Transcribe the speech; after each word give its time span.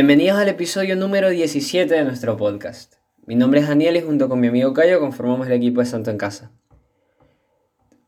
Bienvenidos 0.00 0.38
al 0.38 0.48
episodio 0.48 0.96
número 0.96 1.28
17 1.28 1.94
de 1.94 2.04
nuestro 2.04 2.34
podcast. 2.38 2.94
Mi 3.26 3.34
nombre 3.34 3.60
es 3.60 3.68
Daniel 3.68 3.96
y 3.96 4.00
junto 4.00 4.30
con 4.30 4.40
mi 4.40 4.46
amigo 4.46 4.72
Cayo 4.72 4.98
conformamos 4.98 5.46
el 5.46 5.52
equipo 5.52 5.80
de 5.80 5.86
Santo 5.86 6.10
en 6.10 6.16
Casa. 6.16 6.50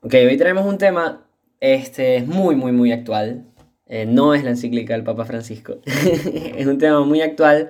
Ok, 0.00 0.14
hoy 0.14 0.38
tenemos 0.38 0.64
un 0.64 0.78
tema 0.78 1.28
este, 1.60 2.23
muy, 2.23 2.56
muy, 2.56 2.73
muy 2.73 2.92
actual. 2.92 3.45
Eh, 3.84 4.06
no 4.06 4.32
es 4.32 4.42
la 4.42 4.48
encíclica 4.48 4.95
del 4.95 5.05
Papa 5.05 5.27
Francisco. 5.27 5.80
es 5.84 6.66
un 6.66 6.78
tema 6.78 7.05
muy 7.05 7.20
actual 7.20 7.68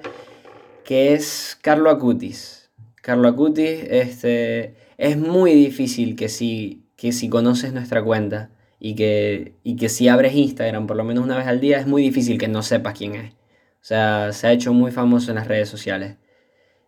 que 0.85 1.15
es 1.15 1.59
Carlo 1.61 1.91
Acutis. 1.91 2.71
Carlo 3.03 3.27
Acutis 3.27 3.87
este, 3.91 4.77
es 4.99 5.19
muy 5.19 5.53
difícil 5.53 6.15
que 6.15 6.29
si, 6.29 6.87
que 6.95 7.11
si 7.11 7.29
conoces 7.29 7.73
nuestra 7.73 8.05
cuenta 8.05 8.53
y 8.79 8.95
que, 8.95 9.57
y 9.65 9.75
que 9.75 9.89
si 9.89 10.07
abres 10.07 10.33
Instagram 10.33 10.87
por 10.87 10.97
lo 10.97 11.03
menos 11.03 11.25
una 11.25 11.37
vez 11.37 11.49
al 11.49 11.59
día, 11.59 11.81
es 11.81 11.89
muy 11.89 12.03
difícil 12.03 12.39
que 12.39 12.47
no 12.47 12.63
sepas 12.63 12.97
quién 12.97 13.17
es. 13.17 13.42
O 13.83 13.85
sea, 13.85 14.33
se 14.33 14.47
ha 14.47 14.53
hecho 14.53 14.73
muy 14.73 14.93
famoso 14.93 15.33
en 15.33 15.37
las 15.37 15.49
redes 15.49 15.69
sociales. 15.69 16.17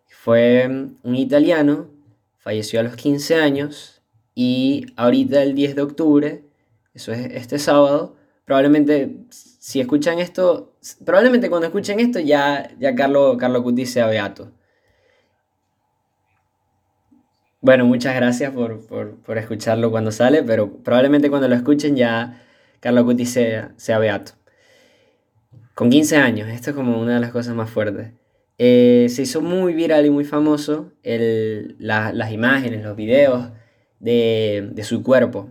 Fue 0.07 0.69
un 1.03 1.17
italiano, 1.17 1.91
falleció 2.39 2.79
a 2.79 2.85
los 2.85 2.95
15 2.95 3.35
años 3.35 4.01
y 4.35 4.87
ahorita 4.97 5.43
el 5.43 5.57
10 5.57 5.75
de 5.75 5.83
octubre, 5.83 6.45
eso 6.95 7.13
es 7.13 7.27
este 7.33 7.59
sábado, 7.59 8.17
probablemente 8.45 9.17
si 9.31 9.81
escuchan 9.81 10.21
esto, 10.21 10.77
probablemente 11.05 11.51
cuando 11.51 11.67
escuchen 11.67 11.99
esto 11.99 12.21
ya, 12.21 12.71
ya 12.79 12.95
Carlo, 12.95 13.37
Carlo 13.39 13.63
Cuti 13.65 13.87
sea 13.87 14.07
beato. 14.07 14.53
Bueno, 17.61 17.87
muchas 17.87 18.15
gracias 18.15 18.53
por, 18.53 18.87
por, 18.87 19.17
por, 19.17 19.39
escucharlo 19.39 19.91
cuando 19.91 20.13
sale, 20.13 20.43
pero 20.43 20.71
probablemente 20.71 21.29
cuando 21.31 21.49
lo 21.49 21.57
escuchen 21.57 21.97
ya 21.97 22.41
Carlo 22.81 23.05
Cuti 23.05 23.27
sea, 23.27 23.73
sea 23.77 23.99
beato. 23.99 24.33
Con 25.75 25.91
15 25.91 26.17
años, 26.17 26.49
esto 26.49 26.71
es 26.71 26.77
como 26.77 27.01
una 27.01 27.15
de 27.15 27.21
las 27.21 27.33
cosas 27.33 27.55
más 27.55 27.69
fuertes. 27.69 28.13
Eh, 28.59 29.07
se 29.11 29.23
hizo 29.23 29.41
muy 29.41 29.75
viral 29.75 30.07
y 30.07 30.11
muy 30.11 30.25
famoso 30.25 30.93
el, 31.03 31.75
la, 31.81 32.13
las 32.13 32.31
imágenes, 32.31 32.85
los 32.85 32.95
videos 32.95 33.51
de, 33.99 34.71
de 34.73 34.85
su 34.85 35.03
cuerpo. 35.03 35.49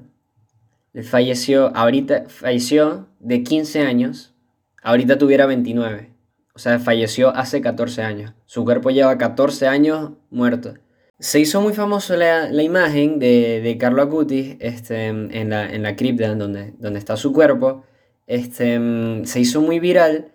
Él 0.93 1.03
falleció, 1.03 1.75
ahorita 1.75 2.25
falleció 2.29 3.07
de 3.19 3.43
15 3.43 3.81
años, 3.81 4.33
ahorita 4.81 5.17
tuviera 5.17 5.45
29. 5.45 6.11
O 6.55 6.59
sea, 6.59 6.79
falleció 6.79 7.35
hace 7.35 7.61
14 7.61 8.03
años. 8.03 8.33
Su 8.45 8.63
cuerpo 8.63 8.91
lleva 8.91 9.17
14 9.17 9.67
años 9.67 10.11
muerto. 10.29 10.75
Se 11.19 11.39
hizo 11.39 11.61
muy 11.61 11.73
famoso 11.73 12.15
la, 12.15 12.49
la 12.49 12.63
imagen 12.63 13.19
de, 13.19 13.59
de 13.61 13.77
Carlo 13.77 14.01
Acutis 14.03 14.55
este, 14.59 15.07
en, 15.07 15.49
la, 15.49 15.69
en 15.69 15.83
la 15.83 15.95
cripta 15.95 16.33
donde, 16.35 16.73
donde 16.77 16.99
está 16.99 17.17
su 17.17 17.33
cuerpo. 17.33 17.83
Este, 18.27 18.79
se 19.25 19.39
hizo 19.39 19.61
muy 19.61 19.79
viral 19.79 20.31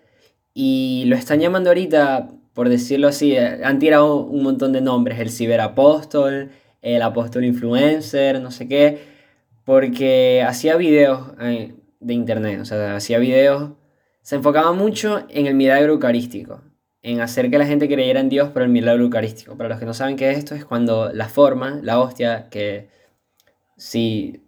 y 0.55 1.05
lo 1.07 1.17
están 1.17 1.41
llamando 1.41 1.71
ahorita, 1.71 2.29
por 2.53 2.69
decirlo 2.69 3.09
así, 3.09 3.37
eh, 3.37 3.61
han 3.65 3.79
tirado 3.79 4.17
un 4.17 4.43
montón 4.43 4.73
de 4.73 4.81
nombres, 4.81 5.21
el 5.21 5.31
ciberapóstol, 5.31 6.51
el 6.83 7.03
apóstol 7.03 7.45
influencer, 7.45 8.41
no 8.41 8.51
sé 8.51 8.69
qué, 8.69 8.99
porque 9.65 10.43
hacía 10.47 10.77
videos 10.77 11.33
eh, 11.41 11.75
de 12.01 12.15
internet, 12.15 12.61
o 12.61 12.65
sea, 12.65 12.97
hacía 12.97 13.19
videos, 13.19 13.73
se 14.23 14.37
enfocaba 14.37 14.73
mucho 14.73 15.25
en 15.29 15.47
el 15.47 15.55
milagro 15.55 15.95
eucarístico, 15.95 16.63
en 17.03 17.21
hacer 17.21 17.51
que 17.51 17.59
la 17.59 17.67
gente 17.67 17.89
creyera 17.89 18.21
en 18.21 18.29
Dios 18.29 18.51
por 18.51 18.63
el 18.63 18.69
milagro 18.69 19.05
eucarístico. 19.05 19.57
Para 19.57 19.71
los 19.71 19.79
que 19.79 19.87
no 19.87 19.95
saben 19.95 20.17
qué 20.17 20.31
es 20.31 20.39
esto, 20.39 20.55
es 20.55 20.65
cuando 20.65 21.13
la 21.13 21.29
forma, 21.29 21.81
la 21.83 22.01
hostia, 22.01 22.49
que 22.51 22.89
si 23.77 24.43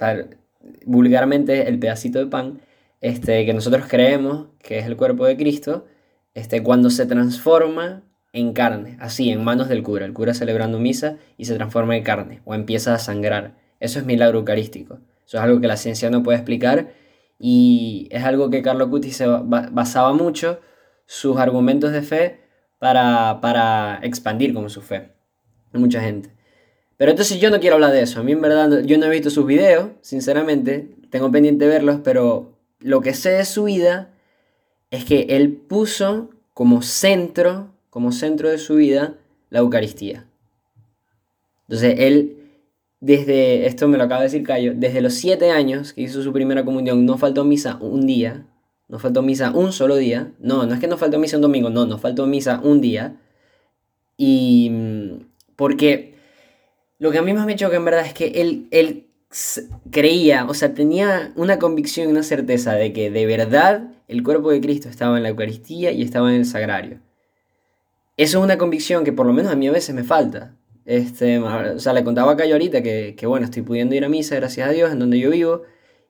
vulgarmente 0.84 1.68
el 1.68 1.78
pedacito 1.78 2.18
de 2.18 2.26
pan, 2.26 2.60
este, 3.00 3.46
que 3.46 3.54
nosotros 3.54 3.84
creemos 3.88 4.48
que 4.58 4.78
es 4.78 4.86
el 4.86 4.96
cuerpo 4.96 5.26
de 5.26 5.36
Cristo, 5.36 5.86
este, 6.34 6.62
cuando 6.62 6.90
se 6.90 7.06
transforma 7.06 8.02
en 8.32 8.52
carne, 8.52 8.96
así, 9.00 9.30
en 9.30 9.42
manos 9.42 9.68
del 9.68 9.82
cura, 9.82 10.06
el 10.06 10.12
cura 10.12 10.34
celebrando 10.34 10.78
misa 10.78 11.16
y 11.36 11.46
se 11.46 11.54
transforma 11.54 11.96
en 11.96 12.04
carne 12.04 12.42
o 12.44 12.54
empieza 12.54 12.94
a 12.94 12.98
sangrar. 12.98 13.56
Eso 13.80 13.98
es 13.98 14.04
milagro 14.04 14.38
eucarístico. 14.38 15.00
Eso 15.26 15.38
es 15.38 15.42
algo 15.42 15.60
que 15.60 15.66
la 15.66 15.76
ciencia 15.76 16.10
no 16.10 16.22
puede 16.22 16.38
explicar 16.38 16.92
y 17.38 18.08
es 18.10 18.22
algo 18.24 18.50
que 18.50 18.62
Carlo 18.62 18.90
Cuti 18.90 19.10
se 19.12 19.26
basaba 19.26 20.12
mucho 20.12 20.60
sus 21.06 21.38
argumentos 21.38 21.90
de 21.92 22.02
fe 22.02 22.40
para, 22.78 23.40
para 23.40 23.98
expandir 24.02 24.52
como 24.52 24.68
su 24.68 24.82
fe. 24.82 25.12
Mucha 25.72 26.00
gente. 26.00 26.30
Pero 26.96 27.12
entonces 27.12 27.40
yo 27.40 27.50
no 27.50 27.60
quiero 27.60 27.76
hablar 27.76 27.92
de 27.92 28.02
eso. 28.02 28.20
A 28.20 28.22
mí 28.22 28.32
en 28.32 28.42
verdad 28.42 28.82
yo 28.82 28.98
no 28.98 29.06
he 29.06 29.10
visto 29.10 29.30
sus 29.30 29.46
videos, 29.46 29.88
sinceramente. 30.02 30.94
Tengo 31.10 31.30
pendiente 31.30 31.66
verlos, 31.66 32.00
pero 32.04 32.59
lo 32.80 33.00
que 33.00 33.14
sé 33.14 33.30
de 33.30 33.44
su 33.44 33.64
vida 33.64 34.10
es 34.90 35.04
que 35.04 35.26
él 35.30 35.52
puso 35.52 36.30
como 36.54 36.82
centro, 36.82 37.68
como 37.90 38.12
centro 38.12 38.48
de 38.48 38.58
su 38.58 38.76
vida, 38.76 39.14
la 39.50 39.60
Eucaristía. 39.60 40.26
Entonces 41.68 41.94
él, 41.98 42.36
desde, 43.00 43.66
esto 43.66 43.86
me 43.86 43.96
lo 43.96 44.04
acaba 44.04 44.22
de 44.22 44.26
decir 44.26 44.42
Cayo, 44.42 44.72
desde 44.74 45.00
los 45.00 45.14
siete 45.14 45.50
años 45.50 45.92
que 45.92 46.02
hizo 46.02 46.22
su 46.22 46.32
primera 46.32 46.64
comunión, 46.64 47.06
no 47.06 47.16
faltó 47.18 47.44
misa 47.44 47.76
un 47.80 48.06
día, 48.06 48.46
no 48.88 48.98
faltó 48.98 49.22
misa 49.22 49.52
un 49.52 49.72
solo 49.72 49.96
día, 49.96 50.32
no, 50.40 50.66
no 50.66 50.74
es 50.74 50.80
que 50.80 50.88
no 50.88 50.98
faltó 50.98 51.18
misa 51.18 51.36
un 51.36 51.42
domingo, 51.42 51.70
no, 51.70 51.86
no 51.86 51.98
faltó 51.98 52.26
misa 52.26 52.60
un 52.62 52.80
día. 52.80 53.20
Y 54.16 54.68
mm, 54.70 55.10
porque 55.54 56.14
lo 56.98 57.12
que 57.12 57.18
a 57.18 57.22
mí 57.22 57.32
más 57.32 57.46
me 57.46 57.56
choca 57.56 57.76
en 57.76 57.84
verdad 57.84 58.04
es 58.04 58.14
que 58.14 58.26
él, 58.40 58.66
él 58.70 59.09
creía, 59.90 60.44
o 60.46 60.54
sea, 60.54 60.74
tenía 60.74 61.32
una 61.36 61.58
convicción 61.58 62.08
y 62.08 62.10
una 62.10 62.22
certeza 62.22 62.74
de 62.74 62.92
que 62.92 63.10
de 63.10 63.26
verdad 63.26 63.92
el 64.08 64.22
cuerpo 64.24 64.50
de 64.50 64.60
Cristo 64.60 64.88
estaba 64.88 65.16
en 65.16 65.22
la 65.22 65.28
Eucaristía 65.28 65.92
y 65.92 66.02
estaba 66.02 66.30
en 66.30 66.40
el 66.40 66.46
sagrario. 66.46 66.98
Eso 68.16 68.38
es 68.38 68.44
una 68.44 68.58
convicción 68.58 69.04
que 69.04 69.12
por 69.12 69.26
lo 69.26 69.32
menos 69.32 69.52
a 69.52 69.56
mí 69.56 69.68
a 69.68 69.72
veces 69.72 69.94
me 69.94 70.04
falta. 70.04 70.56
Este, 70.84 71.38
o 71.38 71.78
sea, 71.78 71.92
le 71.92 72.02
contaba 72.02 72.32
a 72.32 72.36
Cayo 72.36 72.54
ahorita 72.54 72.82
que, 72.82 73.14
que, 73.16 73.26
bueno, 73.26 73.44
estoy 73.44 73.62
pudiendo 73.62 73.94
ir 73.94 74.04
a 74.04 74.08
misa, 74.08 74.34
gracias 74.34 74.68
a 74.68 74.72
Dios, 74.72 74.90
en 74.90 74.98
donde 74.98 75.20
yo 75.20 75.30
vivo, 75.30 75.62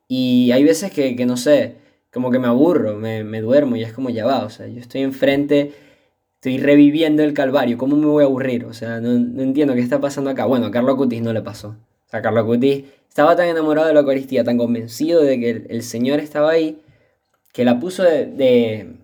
y 0.08 0.50
hay 0.52 0.64
veces 0.64 0.90
que, 0.90 1.14
que 1.16 1.26
no 1.26 1.36
sé, 1.36 1.76
como 2.12 2.30
que 2.30 2.38
me 2.38 2.48
aburro, 2.48 2.96
me, 2.96 3.22
me, 3.22 3.40
duermo 3.40 3.76
y 3.76 3.82
es 3.82 3.92
como 3.92 4.10
ya 4.10 4.26
va, 4.26 4.44
o 4.44 4.50
sea, 4.50 4.66
yo 4.66 4.80
estoy 4.80 5.02
enfrente, 5.02 5.72
estoy 6.36 6.58
reviviendo 6.58 7.22
el 7.22 7.34
Calvario, 7.34 7.76
¿cómo 7.78 7.96
me 7.96 8.06
voy 8.06 8.24
a 8.24 8.26
aburrir? 8.26 8.64
O 8.64 8.72
sea, 8.72 9.00
no, 9.00 9.10
no 9.10 9.42
entiendo 9.42 9.74
qué 9.74 9.80
está 9.80 10.00
pasando 10.00 10.30
acá. 10.30 10.46
Bueno, 10.46 10.66
a 10.66 10.70
Carlos 10.70 10.96
Cutis 10.96 11.22
no 11.22 11.32
le 11.32 11.42
pasó. 11.42 11.68
O 11.68 12.10
sea, 12.10 12.22
Carlos 12.22 12.46
Cutis 12.46 12.84
estaba 13.10 13.34
tan 13.34 13.48
enamorado 13.48 13.88
de 13.88 13.94
la 13.94 14.00
Eucaristía, 14.00 14.44
tan 14.44 14.56
convencido 14.56 15.22
de 15.22 15.40
que 15.40 15.66
el, 15.68 15.82
Señor 15.82 16.20
estaba 16.20 16.52
ahí, 16.52 16.80
que 17.52 17.64
la 17.64 17.80
puso 17.80 18.04
de, 18.04 18.94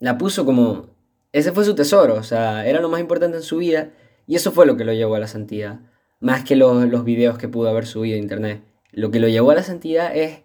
La 0.00 0.18
puso 0.18 0.44
como... 0.44 0.90
Ese 1.32 1.50
fue 1.52 1.64
su 1.64 1.74
tesoro, 1.74 2.16
o 2.16 2.22
sea, 2.22 2.66
era 2.66 2.80
lo 2.80 2.90
más 2.90 3.00
importante 3.00 3.38
en 3.38 3.42
su 3.42 3.56
vida 3.56 3.88
y 4.26 4.36
eso 4.36 4.52
fue 4.52 4.66
lo 4.66 4.76
que 4.76 4.84
lo 4.84 4.92
llevó 4.92 5.14
a 5.14 5.18
la 5.18 5.28
santidad. 5.28 5.80
Más 6.20 6.44
que 6.44 6.56
los, 6.56 6.84
los 6.90 7.04
videos 7.04 7.38
que 7.38 7.48
pudo 7.48 7.70
haber 7.70 7.86
subido 7.86 8.16
a 8.16 8.20
internet. 8.20 8.62
Lo 8.92 9.10
que 9.10 9.18
lo 9.18 9.28
llevó 9.28 9.50
a 9.50 9.54
la 9.54 9.62
santidad 9.62 10.14
es 10.14 10.42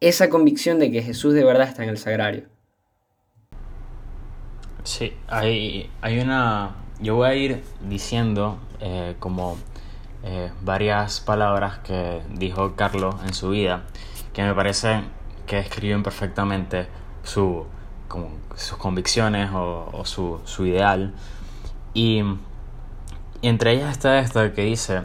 esa 0.00 0.28
convicción 0.30 0.80
de 0.80 0.90
que 0.90 1.02
Jesús 1.02 1.32
de 1.32 1.44
verdad 1.44 1.68
está 1.68 1.84
en 1.84 1.90
el 1.90 1.98
sagrario. 1.98 2.46
Sí, 4.82 5.12
hay, 5.28 5.88
hay 6.00 6.18
una... 6.18 6.74
Yo 7.00 7.14
voy 7.14 7.28
a 7.28 7.34
ir 7.36 7.62
diciendo 7.88 8.58
eh, 8.80 9.14
como 9.20 9.56
eh, 10.22 10.50
varias 10.62 11.20
palabras 11.20 11.78
que 11.78 12.22
dijo 12.30 12.74
Carlos 12.74 13.16
en 13.24 13.34
su 13.34 13.50
vida 13.50 13.82
que 14.38 14.44
me 14.44 14.54
parece 14.54 15.02
que 15.46 15.56
describen 15.56 16.04
perfectamente 16.04 16.86
su, 17.24 17.66
como, 18.06 18.30
sus 18.54 18.78
convicciones 18.78 19.50
o, 19.52 20.02
su, 20.04 20.40
su, 20.44 20.64
ideal. 20.64 21.12
Y, 21.92 22.22
entre 23.42 23.72
ellas 23.72 23.90
está 23.90 24.20
esta 24.20 24.52
que 24.52 24.62
dice, 24.62 25.02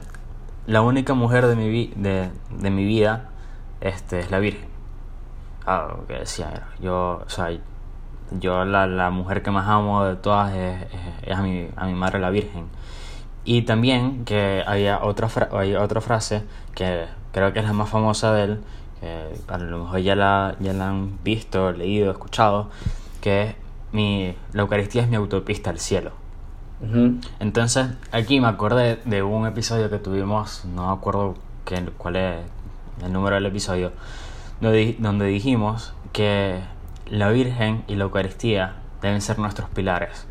la 0.67 0.83
única 0.83 1.15
mujer 1.15 1.47
de 1.47 1.55
mi, 1.55 1.87
de, 1.95 2.29
de 2.51 2.69
mi 2.69 2.85
vida 2.85 3.29
este, 3.81 4.19
es 4.19 4.29
la 4.29 4.37
Virgen. 4.37 4.69
Ah, 5.65 5.95
que 6.07 6.13
decía, 6.13 6.67
yo, 6.79 7.23
o 7.25 7.29
sea, 7.29 7.49
yo 8.39 8.65
la, 8.65 8.85
la, 8.85 9.09
mujer 9.09 9.41
que 9.41 9.49
más 9.49 9.67
amo 9.67 10.03
de 10.03 10.15
todas 10.15 10.53
es, 10.53 10.81
es, 10.93 10.99
es 11.23 11.35
a, 11.35 11.41
mi, 11.41 11.69
a 11.75 11.87
mi 11.87 11.93
madre 11.95 12.19
la 12.19 12.29
Virgen. 12.29 12.67
Y 13.45 13.63
también 13.63 14.25
que 14.25 14.63
había 14.65 15.03
otra, 15.03 15.29
hay 15.51 15.75
otra 15.75 16.01
frase 16.01 16.43
que 16.75 17.05
creo 17.31 17.51
que 17.51 17.59
es 17.59 17.65
la 17.65 17.73
más 17.73 17.89
famosa 17.89 18.33
de 18.33 18.43
él, 18.43 18.61
que 19.01 19.53
a 19.53 19.57
lo 19.57 19.79
mejor 19.79 19.99
ya 19.99 20.15
la, 20.15 20.55
ya 20.59 20.71
la 20.73 20.89
han 20.89 21.21
visto, 21.23 21.71
leído, 21.71 22.11
escuchado, 22.11 22.69
que 23.21 23.43
es 23.43 23.55
mi, 23.91 24.35
la 24.53 24.61
Eucaristía 24.61 25.03
es 25.03 25.09
mi 25.09 25.15
autopista 25.15 25.69
al 25.69 25.79
cielo. 25.79 26.11
Entonces 27.39 27.87
aquí 28.11 28.41
me 28.41 28.47
acordé 28.47 28.99
de 29.05 29.23
un 29.23 29.47
episodio 29.47 29.89
que 29.89 29.99
tuvimos, 29.99 30.65
no 30.65 30.87
me 30.87 30.93
acuerdo 30.93 31.35
qué, 31.63 31.81
cuál 31.97 32.17
es 32.17 32.39
el 33.01 33.13
número 33.13 33.35
del 33.35 33.45
episodio, 33.45 33.93
donde, 34.59 34.97
donde 34.99 35.25
dijimos 35.27 35.93
que 36.11 36.59
la 37.07 37.29
Virgen 37.29 37.85
y 37.87 37.95
la 37.95 38.03
Eucaristía 38.03 38.75
deben 39.01 39.21
ser 39.21 39.39
nuestros 39.39 39.69
pilares 39.69 40.27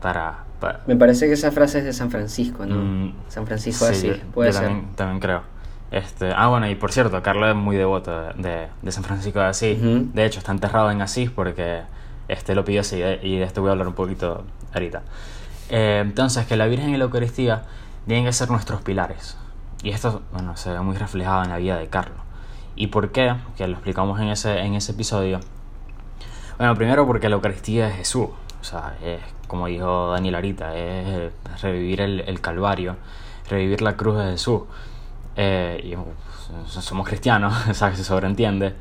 para, 0.00 0.44
me 0.86 0.96
parece 0.96 1.26
que 1.26 1.32
esa 1.32 1.50
frase 1.52 1.78
es 1.78 1.84
de 1.84 1.92
San 1.92 2.10
Francisco, 2.10 2.66
¿no? 2.66 2.76
Mm, 2.76 3.14
San 3.28 3.46
Francisco 3.46 3.86
sí, 3.86 4.10
así, 4.10 4.22
puede 4.34 4.52
ser. 4.52 4.70
También, 4.96 5.20
creo. 5.20 5.42
Este, 5.90 6.32
ah, 6.34 6.48
bueno, 6.48 6.68
y 6.68 6.74
por 6.74 6.90
cierto, 6.90 7.22
Carlos 7.22 7.50
es 7.50 7.54
muy 7.54 7.76
devoto 7.76 8.32
de, 8.34 8.68
de 8.80 8.92
San 8.92 9.04
Francisco 9.04 9.40
de 9.40 9.46
Asís. 9.46 9.78
De 9.80 10.24
hecho, 10.24 10.38
está 10.38 10.52
enterrado 10.52 10.90
en 10.90 11.02
Asís 11.02 11.30
porque 11.30 11.82
Este 12.28 12.54
lo 12.54 12.64
pidió 12.64 12.80
así 12.80 12.96
y 12.96 13.36
de 13.36 13.42
esto 13.42 13.60
voy 13.60 13.68
a 13.68 13.72
hablar 13.72 13.88
un 13.88 13.94
poquito 13.94 14.44
ahorita. 14.72 15.02
Eh, 15.68 16.00
entonces, 16.02 16.46
que 16.46 16.56
la 16.56 16.66
Virgen 16.66 16.90
y 16.90 16.96
la 16.96 17.04
Eucaristía 17.04 17.64
tienen 18.06 18.24
que 18.24 18.32
ser 18.32 18.50
nuestros 18.50 18.80
pilares. 18.82 19.36
Y 19.82 19.90
esto, 19.90 20.22
bueno, 20.32 20.56
se 20.56 20.70
ve 20.70 20.80
muy 20.80 20.96
reflejado 20.96 21.42
en 21.42 21.50
la 21.50 21.58
vida 21.58 21.76
de 21.76 21.88
Carlos. 21.88 22.18
¿Y 22.76 22.86
por 22.86 23.10
qué? 23.10 23.34
Que 23.56 23.66
lo 23.66 23.74
explicamos 23.74 24.20
en 24.20 24.28
ese, 24.28 24.60
en 24.60 24.74
ese 24.74 24.92
episodio. 24.92 25.40
Bueno, 26.56 26.74
primero 26.74 27.06
porque 27.06 27.28
la 27.28 27.36
Eucaristía 27.36 27.88
es 27.88 27.96
Jesús. 27.96 28.28
O 28.62 28.64
sea, 28.64 28.96
es 29.02 29.20
como 29.48 29.66
dijo 29.66 30.12
Daniel 30.12 30.36
Arita, 30.36 30.74
es 30.76 31.32
revivir 31.60 32.00
el, 32.00 32.40
Calvario, 32.40 32.96
revivir 33.50 33.82
la 33.82 33.96
cruz 33.96 34.16
de 34.16 34.30
Jesús. 34.30 34.62
Eh, 35.34 35.80
y, 35.84 36.80
somos 36.80 37.06
cristianos, 37.06 37.52
¿sabes? 37.76 37.98
Se 37.98 38.04
sobreentiende. 38.04 38.74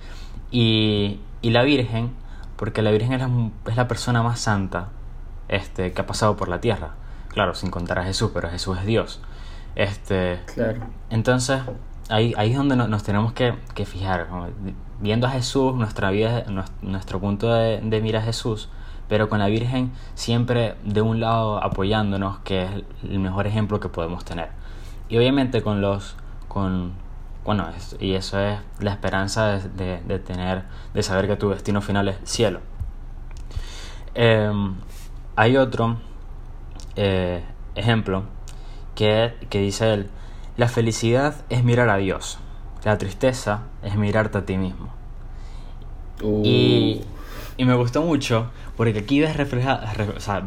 Y, 0.51 1.19
y 1.41 1.49
la 1.49 1.63
Virgen, 1.63 2.11
porque 2.57 2.83
la 2.83 2.91
Virgen 2.91 3.13
es 3.13 3.21
la, 3.21 3.29
es 3.65 3.75
la 3.75 3.87
persona 3.87 4.21
más 4.21 4.39
santa 4.39 4.89
este, 5.49 5.93
que 5.93 6.01
ha 6.01 6.05
pasado 6.05 6.37
por 6.37 6.47
la 6.47 6.61
tierra. 6.61 6.91
Claro, 7.29 7.55
sin 7.55 7.71
contar 7.71 7.97
a 7.97 8.03
Jesús, 8.03 8.29
pero 8.31 8.49
Jesús 8.49 8.77
es 8.77 8.85
Dios. 8.85 9.19
Este, 9.73 10.41
claro. 10.53 10.81
Entonces, 11.09 11.59
ahí, 12.09 12.35
ahí 12.37 12.51
es 12.51 12.57
donde 12.57 12.75
nos 12.75 13.03
tenemos 13.03 13.33
que, 13.33 13.55
fijar. 13.85 14.27
Viendo 14.99 15.25
a 15.25 15.31
Jesús, 15.31 15.73
nuestra 15.73 16.11
vida, 16.11 16.45
nuestro 16.81 17.19
punto 17.19 17.51
de, 17.51 17.81
de 17.81 18.01
mira 18.01 18.19
a 18.19 18.21
Jesús, 18.21 18.69
pero 19.11 19.27
con 19.27 19.39
la 19.39 19.47
Virgen 19.47 19.91
siempre 20.15 20.75
de 20.85 21.01
un 21.01 21.19
lado 21.19 21.61
apoyándonos, 21.61 22.39
que 22.45 22.63
es 22.63 22.71
el 23.03 23.19
mejor 23.19 23.45
ejemplo 23.45 23.81
que 23.81 23.89
podemos 23.89 24.23
tener. 24.23 24.51
Y 25.09 25.17
obviamente 25.17 25.61
con 25.61 25.81
los, 25.81 26.15
con, 26.47 26.93
bueno, 27.43 27.67
y 27.99 28.13
eso 28.13 28.39
es 28.39 28.57
la 28.79 28.91
esperanza 28.91 29.59
de, 29.59 29.99
de, 29.99 30.19
tener, 30.19 30.63
de 30.93 31.03
saber 31.03 31.27
que 31.27 31.35
tu 31.35 31.49
destino 31.49 31.81
final 31.81 32.07
es 32.07 32.19
cielo. 32.23 32.61
Em, 34.13 34.75
hay 35.35 35.57
otro 35.57 35.97
eh, 36.95 37.43
ejemplo 37.75 38.23
que, 38.95 39.33
dice 39.51 39.93
él, 39.93 40.09
la 40.55 40.69
felicidad 40.69 41.35
es 41.49 41.65
mirar 41.65 41.89
a 41.89 41.97
Dios, 41.97 42.39
la 42.85 42.97
tristeza 42.97 43.63
es 43.83 43.97
mirarte 43.97 44.37
a 44.37 44.45
ti 44.45 44.55
mismo. 44.55 44.87
Uh. 46.23 46.43
Y, 46.45 47.01
me 47.65 47.75
gustó 47.75 48.01
mucho 48.01 48.49
porque 48.77 48.99
aquí 48.99 49.19
ves 49.19 49.35
reflejado, 49.35 49.85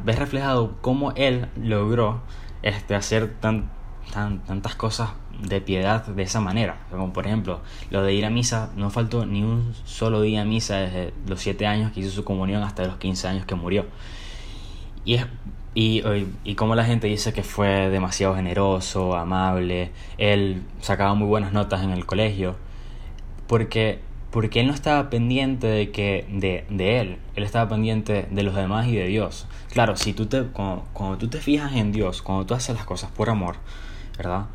ves 0.05 0.19
reflejado 0.19 0.77
cómo 0.81 1.13
él 1.13 1.49
logró 1.61 2.23
este, 2.63 2.95
hacer 2.95 3.35
tan, 3.41 3.71
tantas 4.13 4.75
cosas 4.75 5.11
de 5.41 5.61
piedad 5.61 6.07
de 6.07 6.23
esa 6.23 6.41
manera. 6.41 6.79
Como 6.91 7.13
por 7.13 7.27
ejemplo, 7.27 7.61
lo 7.91 8.03
de 8.03 8.15
ir 8.15 8.25
a 8.25 8.31
misa, 8.31 8.71
no 8.77 8.91
faltó 8.91 9.27
ni 9.27 9.43
un 9.43 9.75
solo 9.85 10.21
día 10.23 10.43
a 10.43 10.45
misa 10.45 10.77
desde 10.79 11.13
los 11.27 11.41
7 11.41 11.67
años 11.67 11.93
que 11.93 12.01
hizo 12.01 12.11
su 12.11 12.25
comunión 12.25 12.63
hasta 12.63 12.85
los 12.85 12.97
15 12.97 13.29
años 13.29 13.47
que 13.47 13.55
murió. 13.55 13.87
Y 15.05 15.15
es 15.15 15.27
y, 15.75 16.03
y 16.45 16.55
como 16.55 16.77
la 16.77 16.85
gente 16.85 17.09
dice 17.09 17.33
que 17.33 17.43
fue 17.43 17.91
demasiado 17.91 18.37
generoso, 18.37 19.17
amable, 19.17 19.91
él 20.19 20.63
sacaba 20.81 21.15
muy 21.15 21.27
buenas 21.27 21.53
notas 21.53 21.83
en 21.83 21.91
el 21.91 22.07
colegio, 22.07 22.55
porque, 23.49 23.99
porque 24.35 24.59
él 24.59 24.67
no 24.67 24.75
estaba 24.75 25.11
pendiente 25.11 25.69
de, 25.69 25.93
que, 25.93 26.27
de, 26.29 26.65
de 26.69 26.99
él, 26.99 27.19
él 27.37 27.45
estaba 27.45 27.69
pendiente 27.69 28.27
de 28.29 28.43
los 28.43 28.57
demás 28.57 28.89
y 28.89 28.97
de 28.97 29.07
Dios. 29.07 29.47
Claro, 29.73 29.97
si 29.97 30.13
tú 30.13 30.27
te, 30.27 30.43
cuando 30.43 31.19
tú 31.19 31.29
te 31.29 31.39
fijas 31.39 31.75
en 31.77 31.93
Dios, 31.93 32.21
cuando 32.21 32.45
tú 32.45 32.55
haces 32.55 32.75
las 32.75 32.85
cosas 32.85 33.13
por 33.13 33.31
amor, 33.31 33.55
¿verdad? 34.19 34.47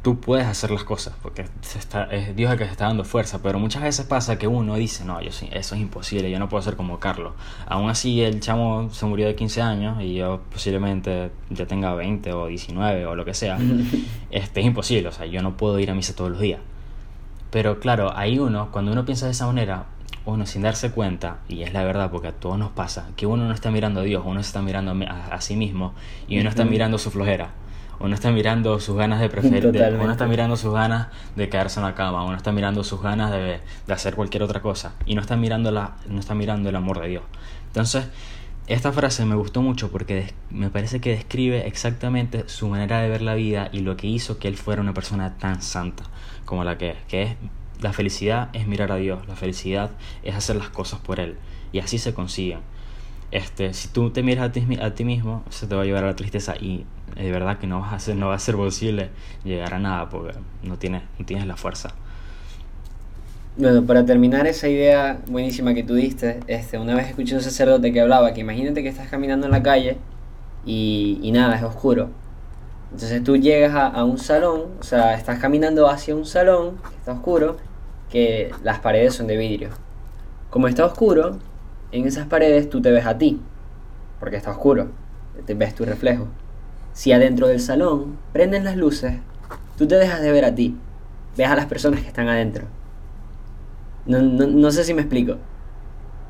tú 0.00 0.20
puedes 0.20 0.46
hacer 0.46 0.70
las 0.70 0.84
cosas, 0.84 1.14
porque 1.20 1.44
está, 1.60 2.04
es 2.04 2.34
Dios 2.34 2.50
el 2.50 2.56
que 2.56 2.64
te 2.64 2.70
está 2.70 2.86
dando 2.86 3.04
fuerza, 3.04 3.42
pero 3.42 3.58
muchas 3.58 3.82
veces 3.82 4.06
pasa 4.06 4.38
que 4.38 4.46
uno 4.46 4.76
dice, 4.76 5.04
no, 5.04 5.20
yo 5.20 5.32
sí, 5.32 5.50
eso 5.52 5.74
es 5.74 5.80
imposible, 5.82 6.30
yo 6.30 6.38
no 6.38 6.48
puedo 6.48 6.62
ser 6.62 6.76
como 6.76 6.98
Carlos. 6.98 7.34
Aún 7.66 7.90
así, 7.90 8.22
el 8.22 8.40
chamo 8.40 8.88
se 8.90 9.04
murió 9.04 9.26
de 9.26 9.34
15 9.34 9.60
años 9.60 10.00
y 10.00 10.14
yo 10.14 10.40
posiblemente 10.50 11.30
ya 11.50 11.66
tenga 11.66 11.92
20 11.92 12.32
o 12.32 12.46
19 12.46 13.04
o 13.04 13.16
lo 13.16 13.24
que 13.26 13.34
sea. 13.34 13.58
este, 14.30 14.60
es 14.60 14.66
imposible, 14.66 15.08
o 15.08 15.12
sea, 15.12 15.26
yo 15.26 15.42
no 15.42 15.58
puedo 15.58 15.78
ir 15.78 15.90
a 15.90 15.94
misa 15.94 16.14
todos 16.14 16.30
los 16.30 16.40
días. 16.40 16.60
Pero 17.50 17.80
claro, 17.80 18.16
ahí 18.16 18.38
uno, 18.38 18.70
cuando 18.72 18.92
uno 18.92 19.04
piensa 19.04 19.26
de 19.26 19.32
esa 19.32 19.46
manera, 19.46 19.86
uno 20.24 20.44
sin 20.44 20.62
darse 20.62 20.90
cuenta, 20.90 21.38
y 21.48 21.62
es 21.62 21.72
la 21.72 21.84
verdad 21.84 22.10
porque 22.10 22.28
a 22.28 22.32
todos 22.32 22.58
nos 22.58 22.70
pasa, 22.70 23.08
que 23.16 23.26
uno 23.26 23.44
no 23.44 23.54
está 23.54 23.70
mirando 23.70 24.00
a 24.00 24.02
Dios, 24.02 24.22
uno 24.26 24.42
se 24.42 24.48
está 24.48 24.60
mirando 24.60 24.94
a, 25.08 25.40
sí 25.40 25.56
mismo 25.56 25.94
y 26.28 26.40
uno 26.40 26.48
está 26.48 26.64
mirando 26.64 26.98
su 26.98 27.10
flojera. 27.10 27.50
Uno 27.98 28.14
está 28.14 28.30
mirando 28.30 28.78
sus 28.78 28.94
ganas 28.94 29.20
de 29.20 29.30
preferir, 29.30 29.68
uno 29.68 30.12
está 30.12 30.26
mirando 30.26 30.56
sus 30.56 30.74
ganas 30.74 31.06
de 31.34 31.48
quedarse 31.48 31.80
en 31.80 31.86
la 31.86 31.94
cama, 31.94 32.24
uno 32.24 32.36
está 32.36 32.52
mirando 32.52 32.84
sus 32.84 33.00
ganas 33.00 33.30
de, 33.30 33.60
de, 33.86 33.92
hacer 33.94 34.14
cualquier 34.14 34.42
otra 34.42 34.60
cosa 34.60 34.92
y 35.06 35.14
no 35.14 35.22
está 35.22 35.34
mirando 35.36 35.70
la, 35.70 35.96
no 36.06 36.20
está 36.20 36.34
mirando 36.34 36.68
el 36.68 36.76
amor 36.76 37.00
de 37.00 37.08
Dios. 37.08 37.22
Entonces, 37.68 38.06
esta 38.66 38.92
frase 38.92 39.24
me 39.24 39.34
gustó 39.34 39.62
mucho 39.62 39.90
porque 39.90 40.34
me 40.50 40.68
parece 40.68 41.00
que 41.00 41.10
describe 41.10 41.66
exactamente 41.66 42.46
su 42.48 42.68
manera 42.68 43.00
de 43.00 43.08
ver 43.08 43.22
la 43.22 43.34
vida 43.34 43.70
y 43.72 43.80
lo 43.80 43.96
que 43.96 44.08
hizo 44.08 44.38
que 44.38 44.48
él 44.48 44.58
fuera 44.58 44.82
una 44.82 44.92
persona 44.92 45.38
tan 45.38 45.62
santa 45.62 46.04
como 46.46 46.64
la 46.64 46.78
que 46.78 46.90
es, 46.90 46.96
que 47.08 47.22
es 47.24 47.36
la 47.80 47.92
felicidad 47.92 48.48
es 48.54 48.66
mirar 48.66 48.90
a 48.92 48.96
Dios, 48.96 49.26
la 49.28 49.36
felicidad 49.36 49.90
es 50.22 50.34
hacer 50.34 50.56
las 50.56 50.70
cosas 50.70 51.00
por 51.00 51.20
él 51.20 51.36
y 51.72 51.80
así 51.80 51.98
se 51.98 52.14
consiguen. 52.14 52.60
Este, 53.32 53.74
si 53.74 53.88
tú 53.88 54.10
te 54.10 54.22
miras 54.22 54.46
a 54.46 54.52
ti, 54.52 54.64
a 54.80 54.94
ti 54.94 55.04
mismo, 55.04 55.42
se 55.50 55.66
te 55.66 55.74
va 55.74 55.82
a 55.82 55.84
llevar 55.84 56.04
a 56.04 56.06
la 56.06 56.16
tristeza 56.16 56.54
y 56.56 56.86
de 57.14 57.30
verdad 57.30 57.58
que 57.58 57.66
no, 57.66 57.80
vas 57.80 57.92
a 57.92 57.96
hacer, 57.96 58.16
no 58.16 58.28
va 58.28 58.36
a 58.36 58.38
ser 58.38 58.54
posible 58.54 59.10
llegar 59.44 59.74
a 59.74 59.78
nada 59.78 60.08
porque 60.08 60.38
no 60.62 60.78
tienes, 60.78 61.02
no 61.18 61.26
tienes 61.26 61.46
la 61.46 61.56
fuerza. 61.56 61.90
Bueno, 63.58 63.84
para 63.84 64.04
terminar 64.04 64.46
esa 64.46 64.68
idea 64.68 65.18
buenísima 65.28 65.74
que 65.74 65.82
tú 65.82 65.94
diste, 65.94 66.40
este, 66.46 66.78
una 66.78 66.94
vez 66.94 67.08
escuché 67.08 67.34
un 67.34 67.40
sacerdote 67.40 67.92
que 67.92 68.00
hablaba 68.00 68.32
que 68.32 68.40
imagínate 68.40 68.82
que 68.82 68.88
estás 68.88 69.08
caminando 69.08 69.46
en 69.46 69.52
la 69.52 69.62
calle 69.62 69.96
y, 70.64 71.18
y 71.22 71.32
nada, 71.32 71.56
es 71.56 71.62
oscuro. 71.62 72.10
Entonces 72.92 73.22
tú 73.24 73.36
llegas 73.36 73.74
a, 73.74 74.04
un 74.04 74.18
salón, 74.18 74.66
o 74.80 74.82
sea, 74.82 75.14
estás 75.14 75.38
caminando 75.38 75.88
hacia 75.88 76.14
un 76.14 76.24
salón 76.24 76.76
que 76.88 76.94
está 76.96 77.12
oscuro, 77.12 77.56
que 78.10 78.54
las 78.62 78.78
paredes 78.78 79.14
son 79.14 79.26
de 79.26 79.36
vidrio. 79.36 79.70
Como 80.50 80.68
está 80.68 80.84
oscuro, 80.86 81.38
en 81.92 82.06
esas 82.06 82.26
paredes 82.26 82.70
tú 82.70 82.80
te 82.80 82.90
ves 82.92 83.04
a 83.06 83.18
ti, 83.18 83.40
porque 84.20 84.36
está 84.36 84.52
oscuro, 84.52 84.88
te 85.44 85.54
ves 85.54 85.74
tu 85.74 85.84
reflejo. 85.84 86.28
Si 86.92 87.12
adentro 87.12 87.48
del 87.48 87.60
salón 87.60 88.16
prenden 88.32 88.64
las 88.64 88.76
luces, 88.76 89.14
tú 89.76 89.86
te 89.86 89.96
dejas 89.96 90.22
de 90.22 90.32
ver 90.32 90.44
a 90.44 90.54
ti, 90.54 90.76
ves 91.36 91.48
a 91.48 91.56
las 91.56 91.66
personas 91.66 92.00
que 92.00 92.08
están 92.08 92.28
adentro. 92.28 92.66
No, 94.06 94.70
sé 94.70 94.84
si 94.84 94.94
me 94.94 95.02
explico, 95.02 95.36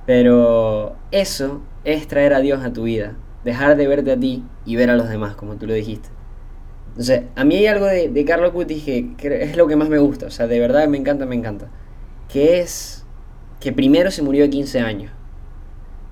pero 0.07 0.97
eso 1.11 1.61
es 1.85 2.09
traer 2.09 2.33
a 2.33 2.41
Dios 2.41 2.65
a 2.65 2.73
tu 2.73 2.85
vida, 2.85 3.13
dejar 3.45 3.77
de 3.77 3.87
verte 3.87 4.13
a 4.13 4.19
ti 4.19 4.43
y 4.65 4.77
ver 4.77 4.89
a 4.89 4.97
los 4.97 5.11
demás, 5.11 5.37
como 5.37 5.57
tú 5.57 5.67
lo 5.67 5.75
dijiste. 5.75 6.16
Entonces, 6.97 7.23
a 7.35 7.45
mí 7.45 7.57
hay 7.57 7.67
algo 7.67 7.87
de, 7.87 8.25
Carlo 8.25 8.53
Cuti 8.53 8.81
que, 8.81 9.43
es 9.43 9.57
lo 9.57 9.67
que 9.67 9.77
más 9.77 9.89
me 9.89 9.99
gusta, 9.99 10.27
o 10.27 10.31
sea, 10.31 10.47
de 10.47 10.59
verdad 10.59 10.89
me 10.89 10.97
encanta, 10.97 11.27
me 11.27 11.35
encanta, 11.35 11.69
que 12.29 12.61
es 12.61 13.05
que 13.61 13.73
primero 13.73 14.11
se 14.11 14.23
murió 14.23 14.45
de 14.45 14.51
15 14.51 14.81
años 14.81 15.13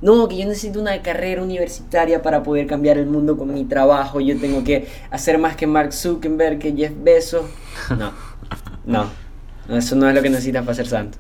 no, 0.04 0.28
que 0.28 0.36
yo 0.36 0.46
necesito 0.46 0.78
una 0.80 1.00
carrera 1.00 1.42
universitaria 1.42 2.20
para 2.20 2.42
poder 2.42 2.66
cambiar 2.66 2.98
el 2.98 3.06
mundo 3.06 3.38
con 3.38 3.54
mi 3.54 3.64
trabajo, 3.64 4.20
yo 4.20 4.38
tengo 4.38 4.62
que 4.62 4.86
hacer 5.10 5.38
más 5.38 5.56
que 5.56 5.66
Mark 5.66 5.94
Zuckerberg, 5.94 6.58
que 6.58 6.72
Jeff 6.72 6.92
Bezos. 7.02 7.46
No, 7.88 8.12
no, 9.66 9.76
eso 9.78 9.96
no 9.96 10.06
es 10.06 10.14
lo 10.14 10.20
que 10.20 10.28
necesitas 10.28 10.62
para 10.62 10.74
ser 10.74 10.86
santo. 10.86 11.16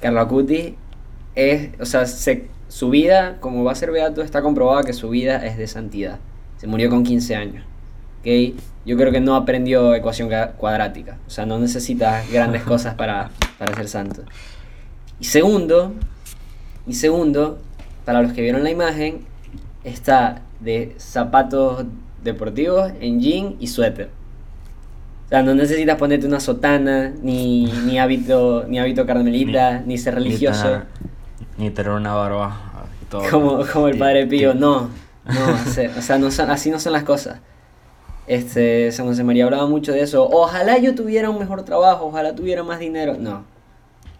Carlo 0.00 0.20
Acuti 0.20 0.76
es, 1.34 1.70
o 1.80 1.86
sea, 1.86 2.04
su 2.06 2.90
vida, 2.90 3.38
como 3.40 3.64
va 3.64 3.72
a 3.72 3.74
ser 3.74 3.90
beato, 3.90 4.20
está 4.20 4.42
comprobado 4.42 4.84
que 4.84 4.92
su 4.92 5.08
vida 5.08 5.46
es 5.46 5.56
de 5.56 5.66
santidad. 5.66 6.18
Se 6.58 6.66
murió 6.66 6.90
con 6.90 7.04
15 7.04 7.36
años. 7.36 7.64
¿Okay? 8.26 8.56
Yo 8.84 8.96
creo 8.96 9.12
que 9.12 9.20
no 9.20 9.36
aprendió 9.36 9.94
ecuación 9.94 10.28
cuadrática. 10.56 11.18
O 11.26 11.30
sea, 11.30 11.46
no 11.46 11.58
necesitas 11.58 12.30
grandes 12.30 12.62
cosas 12.62 12.94
para, 12.94 13.30
para 13.58 13.74
ser 13.74 13.88
santo. 13.88 14.22
Y 15.20 15.24
segundo, 15.24 15.92
y 16.86 16.94
segundo, 16.94 17.58
para 18.04 18.22
los 18.22 18.32
que 18.32 18.42
vieron 18.42 18.62
la 18.62 18.70
imagen, 18.70 19.24
está 19.84 20.42
de 20.60 20.94
zapatos 20.98 21.84
deportivos 22.22 22.92
en 23.00 23.20
jean 23.20 23.56
y 23.58 23.68
suéter. 23.68 24.10
O 25.26 25.28
sea, 25.28 25.42
no 25.42 25.54
necesitas 25.54 25.96
ponerte 25.96 26.26
una 26.26 26.38
sotana, 26.38 27.12
ni, 27.22 27.64
ni 27.84 27.98
hábito, 27.98 28.64
ni 28.68 28.78
hábito 28.78 29.06
carmelita, 29.06 29.82
ni, 29.84 29.98
ser 29.98 30.14
religioso. 30.14 30.82
Ni 31.58 31.70
tener, 31.70 31.92
una 31.92 32.14
barba. 32.14 32.56
Como, 33.30 33.64
como 33.66 33.88
el 33.88 33.98
padre 33.98 34.26
Pío, 34.26 34.54
no. 34.54 34.90
No, 35.24 35.98
o 35.98 36.02
sea, 36.02 36.18
no 36.18 36.30
son, 36.30 36.50
así 36.50 36.70
no 36.70 36.78
son 36.78 36.92
las 36.92 37.02
cosas. 37.02 37.40
Este, 38.26 38.90
San 38.92 39.06
José 39.06 39.22
María 39.24 39.44
hablaba 39.44 39.66
mucho 39.66 39.92
de 39.92 40.00
eso. 40.00 40.28
Ojalá 40.28 40.78
yo 40.78 40.94
tuviera 40.94 41.30
un 41.30 41.38
mejor 41.38 41.64
trabajo, 41.64 42.06
ojalá 42.06 42.34
tuviera 42.34 42.62
más 42.62 42.80
dinero. 42.80 43.16
No, 43.18 43.44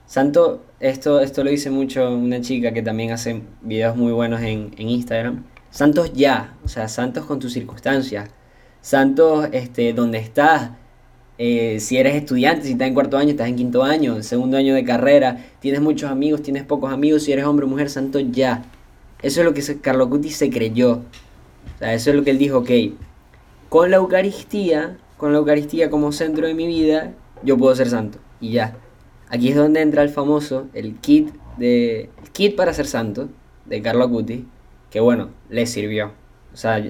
Santo, 0.06 0.62
esto, 0.78 1.20
esto 1.20 1.42
lo 1.42 1.50
dice 1.50 1.70
mucho 1.70 2.08
una 2.08 2.40
chica 2.40 2.72
que 2.72 2.80
también 2.80 3.10
hace 3.10 3.42
videos 3.62 3.96
muy 3.96 4.12
buenos 4.12 4.40
en, 4.40 4.72
Instagram. 4.78 5.44
Santos 5.70 6.12
ya, 6.14 6.54
o 6.64 6.68
sea, 6.68 6.88
santos 6.88 7.24
con 7.26 7.40
tus 7.40 7.52
circunstancias. 7.52 8.30
Santos 8.80 9.48
este, 9.52 9.92
donde 9.92 10.18
estás. 10.18 10.70
Eh, 11.38 11.80
si 11.80 11.98
eres 11.98 12.14
estudiante, 12.14 12.64
si 12.64 12.72
estás 12.72 12.88
en 12.88 12.94
cuarto 12.94 13.18
año, 13.18 13.30
estás 13.30 13.48
en 13.48 13.56
quinto 13.56 13.82
año, 13.82 14.22
segundo 14.22 14.56
año 14.56 14.74
de 14.74 14.84
carrera, 14.84 15.44
tienes 15.60 15.82
muchos 15.82 16.10
amigos, 16.10 16.40
tienes 16.40 16.62
pocos 16.64 16.90
amigos, 16.90 17.24
si 17.24 17.32
eres 17.32 17.44
hombre 17.44 17.66
o 17.66 17.68
mujer, 17.68 17.90
santo 17.90 18.20
ya. 18.20 18.64
Eso 19.22 19.40
es 19.40 19.44
lo 19.44 19.52
que 19.52 19.80
Carlo 19.80 20.08
Cuti 20.08 20.30
se 20.30 20.48
creyó. 20.50 20.92
O 21.74 21.78
sea, 21.78 21.92
eso 21.92 22.10
es 22.10 22.16
lo 22.16 22.24
que 22.24 22.30
él 22.30 22.38
dijo, 22.38 22.58
ok, 22.58 22.70
con 23.68 23.90
la 23.90 23.96
Eucaristía, 23.96 24.96
con 25.16 25.32
la 25.32 25.38
Eucaristía 25.38 25.90
como 25.90 26.12
centro 26.12 26.46
de 26.46 26.54
mi 26.54 26.66
vida, 26.66 27.12
yo 27.42 27.56
puedo 27.56 27.74
ser 27.74 27.88
santo. 27.88 28.18
Y 28.40 28.52
ya. 28.52 28.76
Aquí 29.28 29.48
es 29.48 29.56
donde 29.56 29.80
entra 29.80 30.02
el 30.02 30.08
famoso, 30.08 30.66
el 30.72 30.96
kit 30.96 31.30
de 31.56 32.10
el 32.22 32.30
kit 32.32 32.54
para 32.54 32.72
ser 32.72 32.86
santo 32.86 33.28
de 33.64 33.82
Carlo 33.82 34.04
Acuti, 34.04 34.46
que 34.90 35.00
bueno, 35.00 35.30
le 35.50 35.66
sirvió. 35.66 36.12
O 36.52 36.56
sea, 36.56 36.82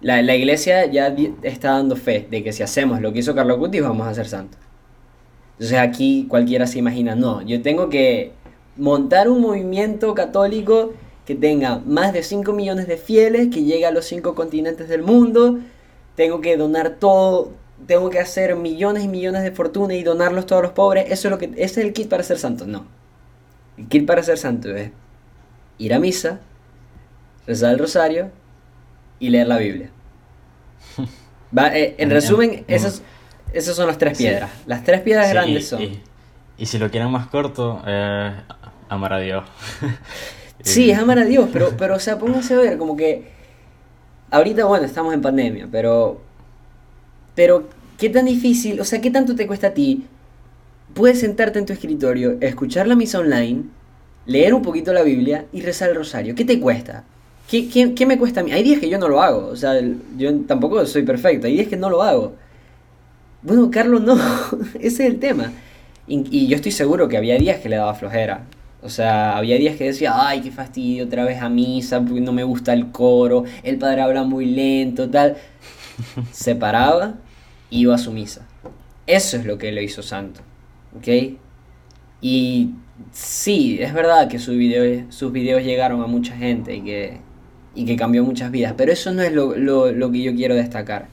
la, 0.00 0.22
la, 0.22 0.34
iglesia 0.34 0.86
ya 0.86 1.14
está 1.42 1.72
dando 1.72 1.96
fe 1.96 2.26
de 2.30 2.42
que 2.42 2.52
si 2.52 2.62
hacemos 2.62 3.00
lo 3.00 3.12
que 3.12 3.18
hizo 3.18 3.34
Carlo 3.34 3.54
Acuti 3.54 3.80
vamos 3.80 4.06
a 4.06 4.14
ser 4.14 4.26
santos. 4.26 4.58
Entonces 5.52 5.78
aquí 5.78 6.26
cualquiera 6.28 6.66
se 6.66 6.78
imagina, 6.78 7.14
no, 7.14 7.42
yo 7.42 7.62
tengo 7.62 7.88
que 7.88 8.32
montar 8.76 9.28
un 9.28 9.40
movimiento 9.40 10.14
católico 10.14 10.92
que 11.26 11.34
tenga 11.34 11.80
más 11.86 12.12
de 12.12 12.22
5 12.22 12.52
millones 12.52 12.86
de 12.86 12.96
fieles, 12.96 13.48
que 13.48 13.62
llegue 13.62 13.86
a 13.86 13.90
los 13.90 14.04
5 14.06 14.34
continentes 14.34 14.88
del 14.88 15.02
mundo, 15.02 15.60
tengo 16.14 16.40
que 16.40 16.56
donar 16.56 16.96
todo, 17.00 17.52
tengo 17.86 18.10
que 18.10 18.18
hacer 18.18 18.56
millones 18.56 19.04
y 19.04 19.08
millones 19.08 19.42
de 19.42 19.52
fortuna 19.52 19.94
y 19.94 20.02
donarlos 20.02 20.46
todos 20.46 20.62
los 20.62 20.72
pobres, 20.72 21.06
eso 21.10 21.28
es 21.28 21.32
lo 21.32 21.38
que 21.38 21.46
ese 21.56 21.62
es 21.62 21.78
el 21.78 21.92
kit 21.92 22.08
para 22.08 22.22
ser 22.22 22.38
santo, 22.38 22.66
no. 22.66 22.86
El 23.76 23.88
kit 23.88 24.06
para 24.06 24.22
ser 24.22 24.38
santo 24.38 24.74
es 24.74 24.90
ir 25.78 25.94
a 25.94 25.98
misa, 25.98 26.40
rezar 27.46 27.72
el 27.72 27.78
rosario 27.78 28.30
y 29.18 29.30
leer 29.30 29.48
la 29.48 29.58
Biblia. 29.58 29.90
Eh, 31.72 31.94
en 31.98 32.10
resumen, 32.10 32.64
esas, 32.66 33.00
esas 33.52 33.76
son 33.76 33.86
las 33.86 33.96
tres 33.96 34.18
piedras. 34.18 34.50
Las 34.66 34.82
tres 34.82 35.02
piedras 35.02 35.30
grandes 35.30 35.68
son. 35.68 35.82
Y, 36.58 36.66
si 36.66 36.78
lo 36.78 36.90
quieren 36.90 37.12
más 37.12 37.28
corto, 37.28 37.80
eh, 37.86 38.34
amar 38.88 39.12
a 39.12 39.20
Dios. 39.20 39.44
sí, 40.64 40.90
es 40.90 40.98
amar 40.98 41.20
a 41.20 41.24
Dios, 41.24 41.48
pero, 41.52 41.70
pero 41.78 41.94
o 41.94 42.00
sea, 42.00 42.18
pónganse 42.18 42.54
a 42.54 42.56
ver, 42.56 42.76
como 42.76 42.96
que 42.96 43.33
ahorita, 44.36 44.64
bueno, 44.64 44.84
estamos 44.84 45.14
en 45.14 45.22
pandemia, 45.22 45.68
pero 45.70 46.20
pero, 47.34 47.68
¿qué 47.98 48.10
tan 48.10 48.26
difícil, 48.26 48.80
o 48.80 48.84
sea, 48.84 49.00
qué 49.00 49.10
tanto 49.10 49.34
te 49.34 49.46
cuesta 49.46 49.68
a 49.68 49.74
ti? 49.74 50.04
Puedes 50.94 51.20
sentarte 51.20 51.58
en 51.58 51.66
tu 51.66 51.72
escritorio, 51.72 52.36
escuchar 52.40 52.86
la 52.86 52.94
misa 52.94 53.18
online, 53.18 53.64
leer 54.26 54.54
un 54.54 54.62
poquito 54.62 54.92
la 54.92 55.02
Biblia 55.02 55.46
y 55.52 55.60
rezar 55.62 55.90
el 55.90 55.96
rosario. 55.96 56.34
¿Qué 56.34 56.44
te 56.44 56.60
cuesta? 56.60 57.04
¿Qué, 57.50 57.68
qué, 57.68 58.06
me 58.06 58.18
cuesta 58.18 58.40
a 58.40 58.44
mí? 58.44 58.52
Hay 58.52 58.62
días 58.62 58.80
que 58.80 58.88
yo 58.88 58.98
no 58.98 59.08
lo 59.08 59.20
hago, 59.20 59.48
o 59.48 59.56
sea, 59.56 59.74
yo 60.16 60.40
tampoco 60.40 60.86
soy 60.86 61.02
perfecto, 61.02 61.46
hay 61.46 61.54
días 61.54 61.68
que 61.68 61.76
no 61.76 61.90
lo 61.90 62.02
hago. 62.02 62.34
Bueno, 63.42 63.70
Carlos 63.70 64.02
no, 64.02 64.16
ese 64.74 65.04
es 65.04 65.10
el 65.10 65.18
tema. 65.18 65.52
Y, 66.06 66.24
y, 66.30 66.46
yo 66.46 66.56
estoy 66.56 66.72
seguro 66.72 67.08
que 67.08 67.16
había 67.16 67.36
días 67.38 67.60
que 67.60 67.68
le 67.68 67.76
daba 67.76 67.94
flojera. 67.94 68.44
O 68.84 68.90
sea, 68.90 69.38
había 69.38 69.56
días 69.56 69.76
que 69.76 69.84
decía, 69.84 70.12
ay, 70.14 70.42
qué 70.42 70.50
fastidio, 70.50 71.06
otra 71.06 71.24
vez 71.24 71.40
a 71.40 71.48
misa, 71.48 72.02
porque 72.02 72.20
no 72.20 72.34
me 72.34 72.44
gusta 72.44 72.74
el 72.74 72.90
coro, 72.90 73.44
el 73.62 73.78
padre 73.78 74.02
habla 74.02 74.24
muy 74.24 74.44
lento, 74.44 75.08
tal. 75.08 75.38
Se 76.32 76.54
paraba, 76.54 77.14
iba 77.70 77.94
a 77.94 77.98
su 77.98 78.12
misa. 78.12 78.46
Eso 79.06 79.38
es 79.38 79.46
lo 79.46 79.56
que 79.56 79.72
lo 79.72 79.80
hizo 79.80 80.02
santo. 80.02 80.42
¿Ok? 80.98 81.08
Y 82.20 82.74
sí, 83.10 83.78
es 83.80 83.94
verdad 83.94 84.28
que 84.28 84.38
sus 84.38 84.54
videos, 84.54 85.14
sus 85.14 85.32
videos 85.32 85.62
llegaron 85.64 86.02
a 86.02 86.06
mucha 86.06 86.36
gente 86.36 86.76
y 86.76 86.82
que, 86.82 87.20
y 87.74 87.86
que 87.86 87.96
cambió 87.96 88.22
muchas 88.22 88.50
vidas, 88.50 88.74
pero 88.76 88.92
eso 88.92 89.12
no 89.12 89.22
es 89.22 89.32
lo, 89.32 89.56
lo, 89.56 90.12
que 90.12 90.22
yo 90.22 90.34
quiero 90.34 90.54
destacar. 90.54 91.08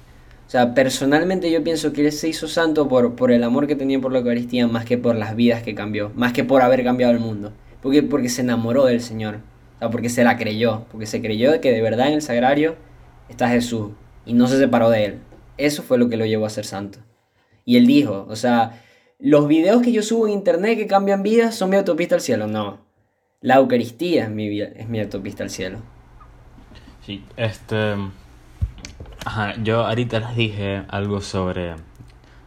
O 0.46 0.50
sea, 0.52 0.74
personalmente 0.74 1.50
yo 1.50 1.64
pienso 1.64 1.94
que 1.94 2.06
él 2.06 2.12
se 2.12 2.28
hizo 2.28 2.50
santo 2.50 2.90
por, 2.90 3.16
por 3.16 3.32
el 3.32 3.46
amor 3.46 3.66
que 3.66 3.78
tenía 3.78 4.02
por 4.02 4.12
la 4.12 4.20
Eucaristía 4.20 4.68
más 4.68 4.84
que 4.84 4.98
por 4.98 5.16
las 5.16 5.38
vidas 5.38 5.64
que 5.64 5.74
cambió, 5.74 6.12
más 6.16 6.34
que 6.34 6.44
por 6.44 6.62
haber 6.62 6.84
cambiado 6.84 7.14
el 7.14 7.20
mundo. 7.20 7.54
Porque, 7.82 8.04
porque 8.04 8.30
se 8.30 8.42
enamoró 8.42 8.86
del 8.86 9.02
Señor, 9.02 9.40
o 9.76 9.80
sea, 9.80 9.90
porque 9.90 10.10
se 10.10 10.24
la 10.24 10.38
creyó, 10.38 10.86
porque 10.92 11.06
se 11.06 11.22
creyó 11.22 11.60
que 11.62 11.72
de 11.72 11.82
verdad 11.82 12.08
en 12.08 12.14
el 12.14 12.22
sagrario 12.22 12.76
está 13.30 13.50
Jesús 13.50 13.92
y 14.26 14.34
no 14.34 14.48
se 14.48 14.58
separó 14.58 14.90
de 14.90 15.06
él. 15.06 15.20
Eso 15.58 15.84
fue 15.84 15.98
lo 15.98 16.10
que 16.10 16.18
lo 16.18 16.26
llevó 16.26 16.46
a 16.46 16.50
ser 16.50 16.66
santo. 16.66 17.00
Y 17.66 17.78
él 17.78 17.88
dijo, 17.88 18.26
o 18.30 18.36
sea, 18.36 18.82
los 19.20 19.48
videos 19.48 19.82
que 19.82 19.92
yo 19.92 20.04
subo 20.04 20.28
en 20.28 20.34
internet 20.34 20.78
que 20.78 20.88
cambian 20.88 21.24
vidas 21.24 21.56
son 21.56 21.70
mi 21.70 21.78
autopista 21.78 22.16
al 22.16 22.22
cielo. 22.22 22.48
No, 22.48 22.80
la 23.42 23.56
Eucaristía 23.56 24.26
es 24.26 24.30
mi, 24.30 24.62
es 24.62 24.88
mi 24.88 25.00
autopista 25.00 25.44
al 25.44 25.50
cielo. 25.50 25.80
Sí, 27.06 27.24
este... 27.38 27.96
Ajá, 29.24 29.54
yo 29.62 29.86
ahorita 29.86 30.20
les 30.20 30.36
dije 30.36 30.84
algo 30.88 31.22
sobre, 31.22 31.76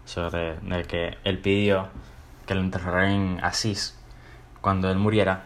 sobre 0.05 0.57
que 0.88 1.17
él 1.23 1.38
pidió 1.38 1.88
que 2.47 2.55
lo 2.55 2.61
enterraran 2.61 3.11
en 3.12 3.45
Asís 3.45 3.97
cuando 4.64 4.90
él 4.90 4.97
muriera. 4.97 5.42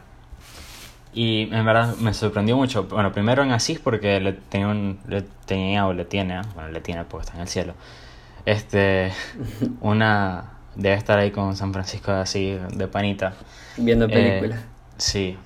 Y 1.13 1.53
en 1.53 1.67
verdad 1.67 1.97
me 1.97 2.15
sorprendió 2.15 2.57
mucho. 2.57 2.85
Bueno, 2.85 3.11
primero 3.13 3.43
en 3.43 3.51
Asís 3.51 3.81
porque 3.81 4.21
le 4.21 4.33
tenía, 4.33 4.69
un, 4.69 5.01
le 5.09 5.23
tenía 5.45 5.89
o 5.89 5.93
le 5.93 6.05
tiene, 6.05 6.41
bueno, 6.55 6.71
le 6.71 6.81
tiene 6.81 7.05
porque 7.05 7.25
está 7.25 7.35
en 7.35 7.43
el 7.43 7.49
cielo. 7.49 7.75
Este, 8.47 9.13
una. 9.81 10.53
Debe 10.77 10.95
estar 10.95 11.19
ahí 11.19 11.33
con 11.33 11.57
San 11.57 11.73
Francisco 11.73 12.13
de 12.13 12.21
Asís, 12.21 12.61
de 12.73 12.87
panita. 12.87 13.35
Viendo 13.77 14.05
eh, 14.05 14.09
películas. 14.09 14.61
sí. 14.97 15.37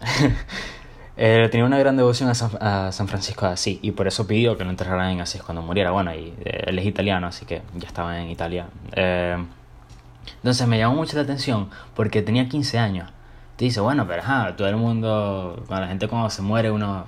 eh, 1.16 1.48
tenía 1.50 1.64
una 1.64 1.78
gran 1.78 1.96
devoción 1.96 2.28
a 2.28 2.34
San, 2.34 2.50
a 2.60 2.92
San, 2.92 3.08
Francisco 3.08 3.46
de 3.46 3.52
Asís 3.54 3.78
y 3.80 3.92
por 3.92 4.06
eso 4.06 4.26
pidió 4.26 4.58
que 4.58 4.64
lo 4.64 4.70
enterraran 4.70 5.12
en 5.12 5.22
Asís 5.22 5.42
cuando 5.42 5.62
muriera. 5.62 5.90
Bueno, 5.92 6.14
y 6.14 6.34
eh, 6.44 6.64
él 6.66 6.78
es 6.78 6.84
italiano, 6.84 7.28
así 7.28 7.46
que 7.46 7.62
ya 7.76 7.88
estaba 7.88 8.20
en 8.20 8.28
Italia. 8.28 8.66
Eh, 8.94 9.42
entonces 10.36 10.66
me 10.66 10.76
llamó 10.76 10.96
mucho 10.96 11.16
la 11.16 11.22
atención 11.22 11.70
porque 11.94 12.20
tenía 12.20 12.46
15 12.46 12.78
años 12.78 13.10
dice, 13.66 13.80
bueno, 13.80 14.06
pero 14.06 14.22
ajá, 14.22 14.56
todo 14.56 14.68
el 14.68 14.76
mundo, 14.76 15.62
cuando 15.66 15.82
la 15.82 15.88
gente 15.88 16.08
cuando 16.08 16.30
se 16.30 16.42
muere, 16.42 16.70
uno, 16.70 17.06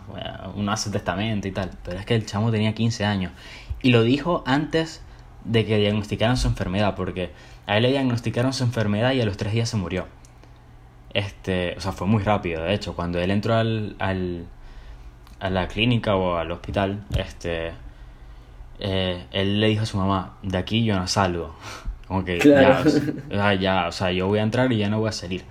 uno 0.54 0.72
hace 0.72 0.90
testamento 0.90 1.48
y 1.48 1.52
tal. 1.52 1.70
Pero 1.84 1.98
es 1.98 2.06
que 2.06 2.14
el 2.14 2.26
chamo 2.26 2.50
tenía 2.50 2.74
15 2.74 3.04
años. 3.04 3.32
Y 3.82 3.90
lo 3.90 4.02
dijo 4.02 4.42
antes 4.46 5.02
de 5.44 5.64
que 5.66 5.78
diagnosticaran 5.78 6.36
su 6.36 6.48
enfermedad, 6.48 6.94
porque 6.94 7.32
a 7.66 7.76
él 7.76 7.82
le 7.82 7.90
diagnosticaron 7.90 8.52
su 8.52 8.64
enfermedad 8.64 9.12
y 9.12 9.20
a 9.20 9.26
los 9.26 9.36
tres 9.36 9.52
días 9.52 9.68
se 9.68 9.76
murió. 9.76 10.06
Este, 11.12 11.74
o 11.76 11.80
sea, 11.80 11.92
fue 11.92 12.06
muy 12.06 12.22
rápido, 12.22 12.64
de 12.64 12.74
hecho, 12.74 12.94
cuando 12.96 13.20
él 13.20 13.30
entró 13.30 13.54
al, 13.54 13.94
al 14.00 14.46
a 15.44 15.50
la 15.50 15.68
clínica 15.68 16.16
o 16.16 16.36
al 16.36 16.50
hospital, 16.52 17.04
este, 17.16 17.72
eh, 18.78 19.24
él 19.30 19.60
le 19.60 19.68
dijo 19.68 19.82
a 19.82 19.86
su 19.86 19.98
mamá, 19.98 20.38
de 20.42 20.56
aquí 20.56 20.84
yo 20.84 20.96
no 20.96 21.06
salgo. 21.06 21.54
Como 22.08 22.24
que 22.24 22.38
ya, 22.38 23.54
ya, 23.54 23.88
o 23.88 23.92
sea, 23.92 24.10
yo 24.12 24.26
voy 24.26 24.38
a 24.38 24.42
entrar 24.42 24.72
y 24.72 24.78
ya 24.78 24.88
no 24.88 25.00
voy 25.00 25.08
a 25.08 25.12
salir. 25.12 25.44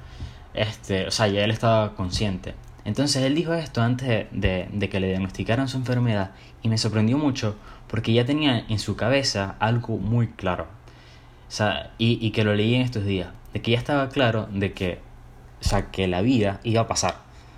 Este, 0.53 1.07
o 1.07 1.11
sea, 1.11 1.27
ya 1.27 1.43
él 1.43 1.51
estaba 1.51 1.95
consciente. 1.95 2.55
Entonces 2.85 3.23
él 3.23 3.35
dijo 3.35 3.53
esto 3.53 3.81
antes 3.81 4.27
de, 4.31 4.67
de, 4.71 4.89
que 4.89 4.99
le 4.99 5.07
diagnosticaran 5.07 5.67
su 5.67 5.77
enfermedad 5.77 6.31
y 6.61 6.69
me 6.69 6.77
sorprendió 6.77 7.17
mucho 7.17 7.55
porque 7.87 8.13
ya 8.13 8.25
tenía 8.25 8.65
en 8.67 8.79
su 8.79 8.95
cabeza 8.95 9.55
algo 9.59 9.97
muy 9.97 10.27
claro. 10.27 10.67
O 11.47 11.51
sea, 11.51 11.91
y, 11.97 12.17
y, 12.25 12.31
que 12.31 12.43
lo 12.43 12.55
leí 12.55 12.75
en 12.75 12.81
estos 12.81 13.05
días. 13.05 13.29
De 13.53 13.61
que 13.61 13.71
ya 13.71 13.77
estaba 13.77 14.09
claro 14.09 14.47
de 14.51 14.73
que, 14.73 14.99
o 15.61 15.63
sea, 15.63 15.91
que 15.91 16.07
la 16.07 16.21
vida 16.21 16.59
iba 16.63 16.81
a 16.81 16.87
pasar. 16.87 17.15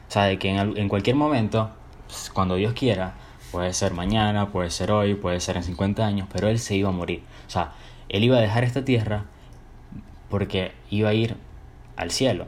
O 0.07 0.11
sea, 0.11 0.23
de 0.23 0.37
que 0.37 0.49
en, 0.49 0.77
en 0.77 0.89
cualquier 0.89 1.15
momento, 1.15 1.71
pues, 2.07 2.29
cuando 2.33 2.55
Dios 2.55 2.73
quiera, 2.73 3.13
puede 3.51 3.73
ser 3.73 3.93
mañana, 3.93 4.51
puede 4.51 4.69
ser 4.69 4.91
hoy, 4.91 5.15
puede 5.15 5.39
ser 5.39 5.55
en 5.55 5.63
50 5.63 6.05
años, 6.05 6.27
pero 6.31 6.49
él 6.49 6.59
se 6.59 6.75
iba 6.75 6.89
a 6.89 6.91
morir. 6.91 7.23
O 7.47 7.49
sea, 7.49 7.71
él 8.09 8.23
iba 8.23 8.37
a 8.37 8.41
dejar 8.41 8.65
esta 8.65 8.83
tierra 8.83 9.23
porque 10.29 10.73
iba 10.89 11.09
a 11.09 11.13
ir 11.13 11.37
al 11.95 12.11
cielo. 12.11 12.47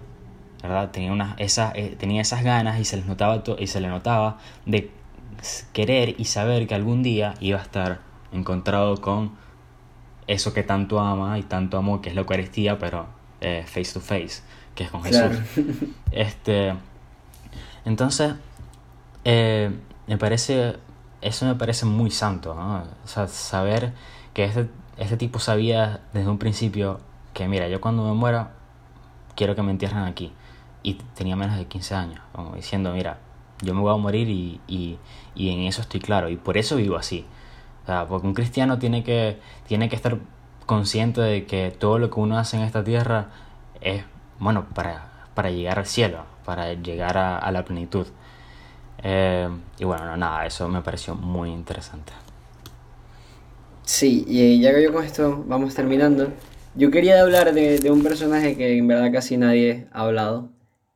¿Verdad? 0.62 0.92
Tenía, 0.92 1.12
una, 1.12 1.36
esa, 1.38 1.72
eh, 1.76 1.96
tenía 1.98 2.22
esas 2.22 2.44
ganas 2.44 2.80
y 2.80 2.86
se, 2.86 2.98
les 2.98 3.06
notaba 3.06 3.44
y 3.60 3.68
se 3.68 3.80
le 3.80 3.88
notaba 3.88 4.38
de 4.66 4.92
querer 5.74 6.16
y 6.18 6.26
saber 6.26 6.68
que 6.68 6.76
algún 6.76 7.04
día 7.04 7.36
iba 7.40 7.60
a 7.60 7.62
estar 7.62 8.00
encontrado 8.32 9.00
con 9.02 9.32
eso 10.28 10.54
que 10.54 10.64
tanto 10.64 11.00
ama 11.00 11.40
y 11.40 11.44
tanto 11.44 11.78
amó, 11.78 12.02
que 12.02 12.10
es 12.10 12.16
la 12.16 12.22
Eucaristía, 12.22 12.78
pero 12.80 13.08
eh, 13.42 13.64
face 13.66 13.94
to 13.94 14.02
face, 14.02 14.42
que 14.76 14.84
es 14.84 14.92
con 14.92 15.04
Jesús. 15.04 15.38
Este, 16.12 16.74
entonces, 17.86 18.34
eh, 19.24 19.72
me 20.08 20.18
parece, 20.18 20.76
eso 21.22 21.46
me 21.46 21.56
parece 21.56 21.86
muy 21.86 22.12
santo, 22.12 22.54
¿no? 22.56 22.84
O 23.04 23.08
sea, 23.08 23.28
saber 23.28 23.94
que 24.34 24.46
este, 24.46 24.70
este 24.98 25.18
tipo 25.18 25.40
sabía 25.40 26.02
desde 26.14 26.30
un 26.30 26.38
principio 26.38 27.00
que, 27.34 27.48
mira, 27.48 27.68
yo 27.70 27.80
cuando 27.80 28.04
me 28.04 28.14
muera, 28.14 28.52
quiero 29.38 29.56
que 29.56 29.62
me 29.62 29.72
entierren 29.72 30.03
aquí 30.03 30.34
y 30.84 30.96
tenía 31.15 31.38
menos 31.38 31.58
de 31.58 31.65
15 31.65 31.96
años, 31.96 32.20
como 32.34 32.56
diciendo, 32.56 32.91
mira, 32.91 33.20
yo 33.62 33.74
me 33.74 33.82
voy 33.82 33.94
a 33.94 33.98
morir 33.98 34.27
y, 34.29 34.60
y, 34.67 34.98
y 35.36 35.50
en 35.51 35.62
eso 35.62 35.82
estoy 35.82 36.01
claro, 36.01 36.29
y 36.29 36.36
por 36.36 36.58
eso 36.58 36.75
vivo 36.75 36.98
así. 36.98 37.25
O 37.84 37.86
sea, 37.86 38.06
porque 38.08 38.27
un 38.27 38.34
cristiano 38.34 38.79
tiene 38.79 39.03
que, 39.03 39.39
tiene 39.67 39.88
que 39.88 39.96
estar 39.96 40.17
consciente 40.65 41.22
de 41.22 41.46
que 41.46 41.72
todo 41.72 42.00
lo 42.00 42.10
que 42.10 42.20
uno 42.20 42.38
hace 42.38 42.58
en 42.58 42.63
esta 42.63 42.84
tierra 42.84 43.29
es, 43.79 44.03
bueno, 44.39 44.65
para, 44.75 45.10
para 45.34 45.50
llegar 45.51 45.79
al 45.79 45.86
cielo, 45.86 46.25
para 46.44 46.74
llegar 46.74 47.17
a, 47.17 47.38
a 47.38 47.51
la 47.51 47.63
plenitud. 47.63 48.08
Eh, 49.03 49.50
y 49.77 49.86
bueno, 49.86 50.17
nada, 50.17 50.46
eso 50.46 50.67
me 50.67 50.82
pareció 50.82 51.15
muy 51.15 51.51
interesante. 51.51 52.12
Sí, 53.84 54.25
y 54.27 54.60
ya 54.60 54.74
que 54.74 54.84
yo 54.84 54.91
con 54.91 55.06
esto 55.06 55.44
vamos 55.48 55.74
terminando, 55.74 56.27
yo 56.78 56.92
quería 56.92 57.22
hablar 57.22 57.54
de, 57.54 57.92
un 57.92 58.04
personaje 58.04 58.56
que 58.56 58.78
en 58.78 58.88
verdad 58.88 59.12
casi 59.12 59.38
nadie 59.38 59.88
ha 59.92 60.02
hablado, 60.02 60.52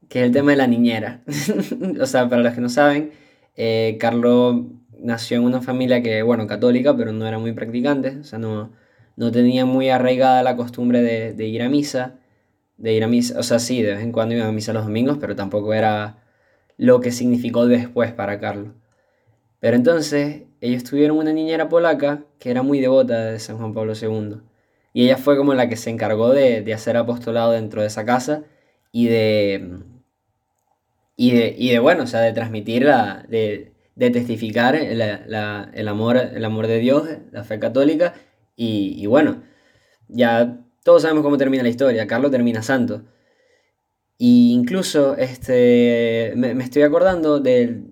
que 0.10 0.20
es 0.20 0.26
el 0.26 0.32
tema 0.32 0.52
de 0.52 0.58
la 0.58 0.68
niñera. 0.68 1.22
o 2.02 2.06
sea, 2.06 2.30
para 2.30 2.44
los 2.44 2.54
que 2.54 2.62
no 2.62 2.70
saben, 2.70 3.12
Eh, 3.58 3.98
Carlos 4.00 4.64
nació 5.00 5.38
en 5.38 5.44
una 5.44 5.62
familia 5.62 6.02
que, 6.04 6.24
bueno, 6.24 6.48
católica, 6.48 6.96
pero 6.96 7.12
no 7.14 7.28
era 7.28 7.40
muy 7.40 7.54
practicante, 7.54 8.18
o 8.22 8.24
sea, 8.24 8.40
no, 8.40 8.72
no 9.18 9.32
tenía 9.32 9.66
muy 9.66 9.90
arraigada 9.90 10.44
la 10.44 10.56
costumbre 10.56 11.02
de, 11.02 11.48
ir 11.48 11.62
a 11.64 11.70
misa, 11.70 12.20
de 12.78 12.94
ir 12.94 13.04
a 13.04 13.08
misa, 13.08 13.40
o 13.40 13.44
sea, 13.44 13.60
sí, 13.60 13.82
de 13.84 13.94
vez 13.96 14.04
en 14.04 14.12
cuando 14.14 14.36
iba 14.36 14.48
a 14.48 14.52
misa 14.52 14.74
los 14.74 14.86
domingos, 14.86 15.18
pero 15.20 15.36
tampoco 15.36 15.74
era 15.74 16.18
lo 16.78 17.02
que 17.02 17.12
significó 17.12 17.68
después 17.68 18.14
para 18.14 18.40
Carlos. 18.40 18.74
Pero 19.60 19.76
entonces 19.78 20.44
ellos 20.62 20.84
tuvieron 20.84 21.18
una 21.18 21.34
niñera 21.34 21.70
polaca 21.70 22.24
que 22.40 22.52
era 22.52 22.64
muy 22.64 22.80
devota 22.82 23.26
de 23.26 23.40
San 23.40 23.58
Juan 23.58 23.74
Pablo 23.74 23.94
II. 24.00 24.42
Y 24.94 25.06
ella 25.06 25.18
fue 25.18 25.38
como 25.38 25.54
la 25.54 25.70
que 25.70 25.78
se 25.78 25.90
encargó 25.90 26.30
de, 26.30 26.72
hacer 26.74 26.98
apostolado 26.98 27.52
dentro 27.52 27.82
de 27.82 27.88
esa 27.88 28.06
casa 28.06 28.44
y 28.92 29.08
de, 29.08 29.80
y 31.16 31.32
de, 31.32 31.56
y 31.58 31.72
de 31.72 31.80
bueno, 31.80 32.04
o 32.04 32.08
sea, 32.08 32.22
de 32.22 32.34
transmitir, 32.34 32.86
de, 32.86 33.72
de 34.02 34.10
testificar 34.10 34.76
el, 34.76 35.00
amor, 35.88 36.18
el 36.18 36.44
amor 36.44 36.66
de 36.66 36.80
Dios, 36.80 37.08
la 37.32 37.44
fe 37.44 37.60
católica. 37.60 38.16
Y, 38.56 39.06
bueno, 39.06 39.44
ya 40.08 40.60
todos 40.84 41.04
sabemos 41.04 41.24
cómo 41.24 41.38
termina 41.38 41.62
la 41.62 41.70
historia. 41.70 42.08
Carlos 42.08 42.32
termina 42.32 42.64
santo. 42.64 43.04
Y 44.18 44.54
incluso 44.54 45.16
este, 45.18 46.34
me, 46.36 46.52
estoy 46.64 46.82
acordando 46.82 47.40
de, 47.40 47.84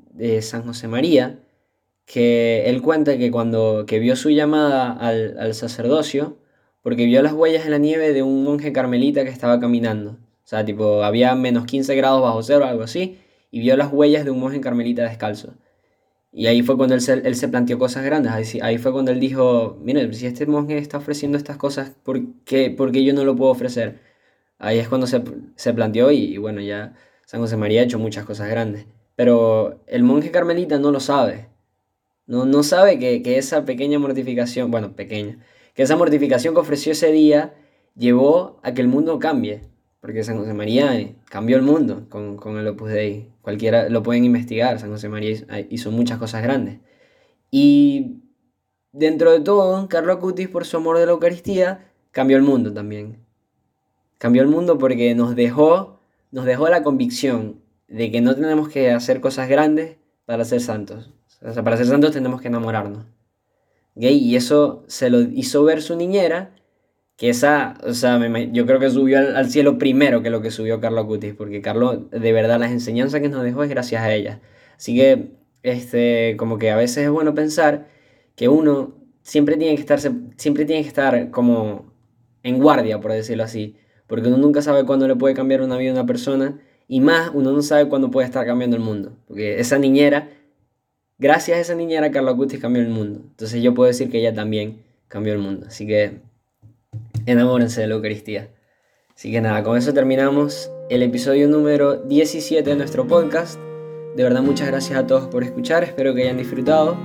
San 0.42 0.64
José 0.64 0.88
María, 0.88 1.40
que 2.06 2.66
él 2.66 2.82
cuenta 2.82 3.16
que 3.20 3.30
cuando 3.30 3.86
que 3.86 4.00
vio 4.00 4.16
su 4.16 4.32
llamada 4.32 4.92
al, 4.92 5.54
sacerdocio, 5.54 6.39
porque 6.82 7.06
vio 7.06 7.22
las 7.22 7.34
huellas 7.34 7.66
en 7.66 7.72
la 7.72 7.78
nieve 7.78 8.14
de 8.14 8.24
un 8.24 8.44
monje 8.44 8.72
carmelita 8.74 9.24
que 9.24 9.30
estaba 9.30 9.60
caminando. 9.60 10.12
O 10.12 10.48
sea, 10.50 10.66
tipo, 10.66 11.04
había 11.04 11.36
menos 11.36 11.66
15 11.66 11.96
grados 11.96 12.22
bajo 12.22 12.42
cero, 12.44 12.66
algo 12.66 12.84
así, 12.84 13.20
y 13.52 13.60
vio 13.60 13.78
las 13.78 13.92
huellas 13.92 14.26
de 14.26 14.32
un 14.32 14.40
monje 14.40 14.62
carmelita 14.62 15.04
descalzo. 15.04 15.54
Y 16.32 16.48
ahí 16.48 16.62
fue 16.62 16.78
cuando 16.78 16.96
él 16.96 17.02
se, 17.02 17.14
él 17.14 17.36
se 17.36 17.48
planteó 17.48 17.80
cosas 17.80 18.04
grandes. 18.04 18.56
Ahí, 18.62 18.78
fue 18.78 18.92
cuando 18.92 19.12
él 19.12 19.20
dijo, 19.20 19.78
mire, 19.82 20.12
si 20.14 20.28
este 20.28 20.46
monje 20.46 20.78
está 20.78 20.98
ofreciendo 20.98 21.38
estas 21.38 21.58
cosas, 21.58 21.92
¿por 22.04 22.22
qué, 22.46 22.70
¿por 22.72 22.92
qué 22.92 23.04
yo 23.04 23.14
no 23.14 23.24
lo 23.26 23.36
puedo 23.36 23.52
ofrecer? 23.52 24.00
Ahí 24.60 24.80
es 24.80 24.90
cuando 24.90 25.08
se, 25.08 25.24
se 25.56 25.74
planteó 25.74 26.12
y, 26.12 26.38
bueno, 26.38 26.62
ya 26.62 26.96
San 27.26 27.42
José 27.42 27.58
María 27.58 27.82
ha 27.82 27.84
hecho 27.86 28.00
muchas 28.00 28.26
cosas 28.26 28.50
grandes. 28.50 28.86
Pero 29.16 29.82
el 29.88 30.04
monje 30.04 30.32
carmelita 30.32 30.80
no 30.80 30.92
lo 30.92 31.00
sabe. 31.00 31.48
No, 32.28 32.46
no 32.46 32.64
sabe 32.64 33.00
que, 33.00 33.24
que 33.24 33.38
esa 33.38 33.66
pequeña 33.66 34.00
mortificación, 34.00 34.72
bueno, 34.72 34.96
pequeña, 34.96 35.40
que 35.80 35.84
esa 35.84 35.96
mortificación 35.96 36.54
que 36.54 36.60
ofreció 36.60 36.92
ese 36.92 37.10
día 37.14 37.54
llevó 37.96 38.60
a 38.64 38.74
que 38.74 38.82
el 38.82 38.90
mundo 38.90 39.18
cambie. 39.18 39.62
Porque 40.02 40.26
San 40.26 40.38
José 40.38 40.54
María 40.54 41.00
eh, 41.00 41.16
cambió 41.30 41.56
el 41.56 41.62
mundo 41.62 42.08
con, 42.10 42.36
con 42.36 42.58
el 42.58 42.68
Opus 42.68 42.90
Dei. 42.90 43.30
Cualquiera 43.42 43.88
lo 43.88 44.04
pueden 44.04 44.26
investigar. 44.26 44.78
San 44.78 44.90
José 44.90 45.08
María 45.08 45.38
hizo 45.70 45.90
muchas 45.92 46.18
cosas 46.18 46.44
grandes. 46.44 46.80
Y 47.50 48.24
dentro 48.92 49.32
de 49.32 49.40
todo, 49.40 49.88
Carlo 49.88 50.12
Acutis, 50.12 50.50
por 50.50 50.66
su 50.66 50.76
amor 50.76 50.98
de 50.98 51.06
la 51.06 51.14
Eucaristía, 51.14 51.88
cambió 52.12 52.36
el 52.36 52.44
mundo 52.44 52.74
también 52.74 53.30
cambió 54.18 54.42
el 54.42 54.50
mundo 54.50 54.78
porque 54.78 55.16
nos 55.16 55.34
dejó, 55.34 56.02
nos 56.32 56.44
dejó 56.44 56.68
la 56.68 56.84
convicción 56.84 57.62
de 57.88 58.12
que 58.12 58.20
no 58.20 58.36
tenemos 58.36 58.68
que 58.68 58.92
hacer 58.92 59.22
cosas 59.22 59.48
grandes 59.48 59.96
para 60.26 60.44
ser 60.44 60.60
santos. 60.60 61.12
O 61.42 61.54
sea, 61.54 61.64
para 61.64 61.78
ser 61.78 61.88
santos 61.88 62.12
tenemos 62.12 62.42
que 62.42 62.50
enamorarnos. 62.50 63.06
Y 64.00 64.36
eso 64.36 64.84
se 64.88 65.10
lo 65.10 65.22
hizo 65.22 65.64
ver 65.64 65.82
su 65.82 65.96
niñera, 65.96 66.56
que 67.18 67.30
esa, 67.30 67.76
o 67.84 67.94
sea, 67.94 68.20
yo 68.52 68.66
creo 68.66 68.80
que 68.80 68.90
subió 68.90 69.20
al, 69.20 69.50
cielo 69.50 69.78
primero 69.78 70.24
que 70.24 70.30
lo 70.30 70.42
que 70.42 70.52
subió 70.52 70.80
Carlos 70.80 71.06
Cutis, 71.06 71.34
porque 71.34 71.62
Carlos, 71.62 72.10
de 72.12 72.32
verdad, 72.32 72.60
las 72.60 72.72
enseñanzas 72.72 73.22
que 73.22 73.30
nos 73.30 73.44
dejó 73.44 73.64
es 73.64 73.70
gracias 73.70 74.02
a 74.02 74.14
ella. 74.14 74.40
Así 74.78 74.96
que, 74.96 75.32
este, 75.64 76.36
como 76.38 76.58
que 76.58 76.72
a 76.72 76.78
veces 76.78 77.06
es 77.06 77.10
bueno 77.10 77.34
pensar 77.36 77.88
que 78.36 78.48
uno 78.48 78.96
siempre 79.22 79.58
tiene 79.58 79.76
que 79.76 79.82
estar, 79.82 80.00
siempre 80.38 80.66
tiene 80.66 80.82
que 80.84 80.88
estar 80.88 81.30
como 81.32 81.94
en 82.44 82.60
guardia, 82.60 83.02
por 83.02 83.12
decirlo 83.12 83.44
así 83.44 83.76
porque 84.10 84.28
uno 84.28 84.38
nunca 84.38 84.62
sabe 84.64 84.86
cuándo 84.86 85.08
le 85.08 85.16
puede 85.16 85.36
cambiar 85.36 85.62
una 85.62 85.78
vida 85.78 85.92
a 85.92 85.94
una 85.94 86.06
persona 86.08 86.60
y 86.88 87.00
más 87.00 87.30
uno 87.34 87.52
no 87.54 87.62
sabe 87.62 87.88
cuándo 87.88 88.10
puede 88.10 88.26
estar 88.26 88.44
cambiando 88.46 88.76
el 88.76 88.82
mundo, 88.82 89.16
porque 89.28 89.60
esa 89.60 89.78
niñera, 89.78 90.30
gracias 91.20 91.58
a 91.58 91.62
esa 91.62 91.76
niñera 91.76 92.10
Carla 92.12 92.34
Cutis 92.34 92.60
cambió 92.60 92.82
el 92.82 92.90
mundo, 92.90 93.22
entonces 93.24 93.62
yo 93.62 93.74
puedo 93.74 93.88
decir 93.88 94.10
que 94.10 94.20
ella 94.20 94.34
también 94.34 94.82
cambió 95.08 95.34
el 95.34 95.40
mundo, 95.40 95.68
así 95.68 95.86
que 95.86 96.22
enamórense 97.26 97.82
de 97.82 97.88
la 97.88 97.96
Eucaristía. 97.96 98.50
Así 99.16 99.32
que 99.32 99.42
nada, 99.42 99.64
con 99.64 99.78
eso 99.78 99.94
terminamos 99.94 100.72
el 100.90 101.04
episodio 101.04 101.48
número 101.48 101.98
17 101.98 102.68
de 102.68 102.76
nuestro 102.76 103.06
podcast. 103.06 103.60
De 104.16 104.24
verdad 104.24 104.42
muchas 104.42 104.68
gracias 104.68 104.98
a 104.98 105.06
todos 105.06 105.28
por 105.28 105.44
escuchar, 105.44 105.84
espero 105.84 106.16
que 106.16 106.24
hayan 106.24 106.38
disfrutado. 106.38 106.96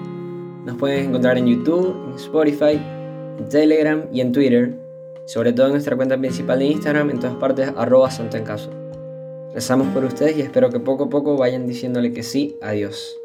Nos 0.65 0.77
pueden 0.77 1.09
encontrar 1.09 1.37
en 1.37 1.47
YouTube, 1.47 2.09
en 2.09 2.15
Spotify, 2.15 2.81
en 3.39 3.49
Telegram 3.49 4.07
y 4.13 4.21
en 4.21 4.33
Twitter 4.33 4.85
sobre 5.27 5.53
todo 5.53 5.67
en 5.67 5.73
nuestra 5.73 5.97
cuenta 5.97 6.19
principal 6.19 6.59
de 6.59 6.67
Instagram, 6.67 7.11
en 7.11 7.21
todas 7.21 7.37
partes, 7.37 7.71
arroba 7.77 8.11
Santo 8.11 8.37
en. 8.37 8.71
Rezamos 9.55 9.89
por 9.89 10.05
ustedes 10.05 10.37
y 10.37 10.43
espero 10.43 10.71
que 10.71 10.81
poco 10.81 11.05
a 11.05 11.11
poco 11.11 11.37
vayan 11.37 11.67
diciéndole 11.67 12.13
que 12.13 12.23
sí 12.23 12.57
a 12.61 12.73
Dios. 12.73 13.17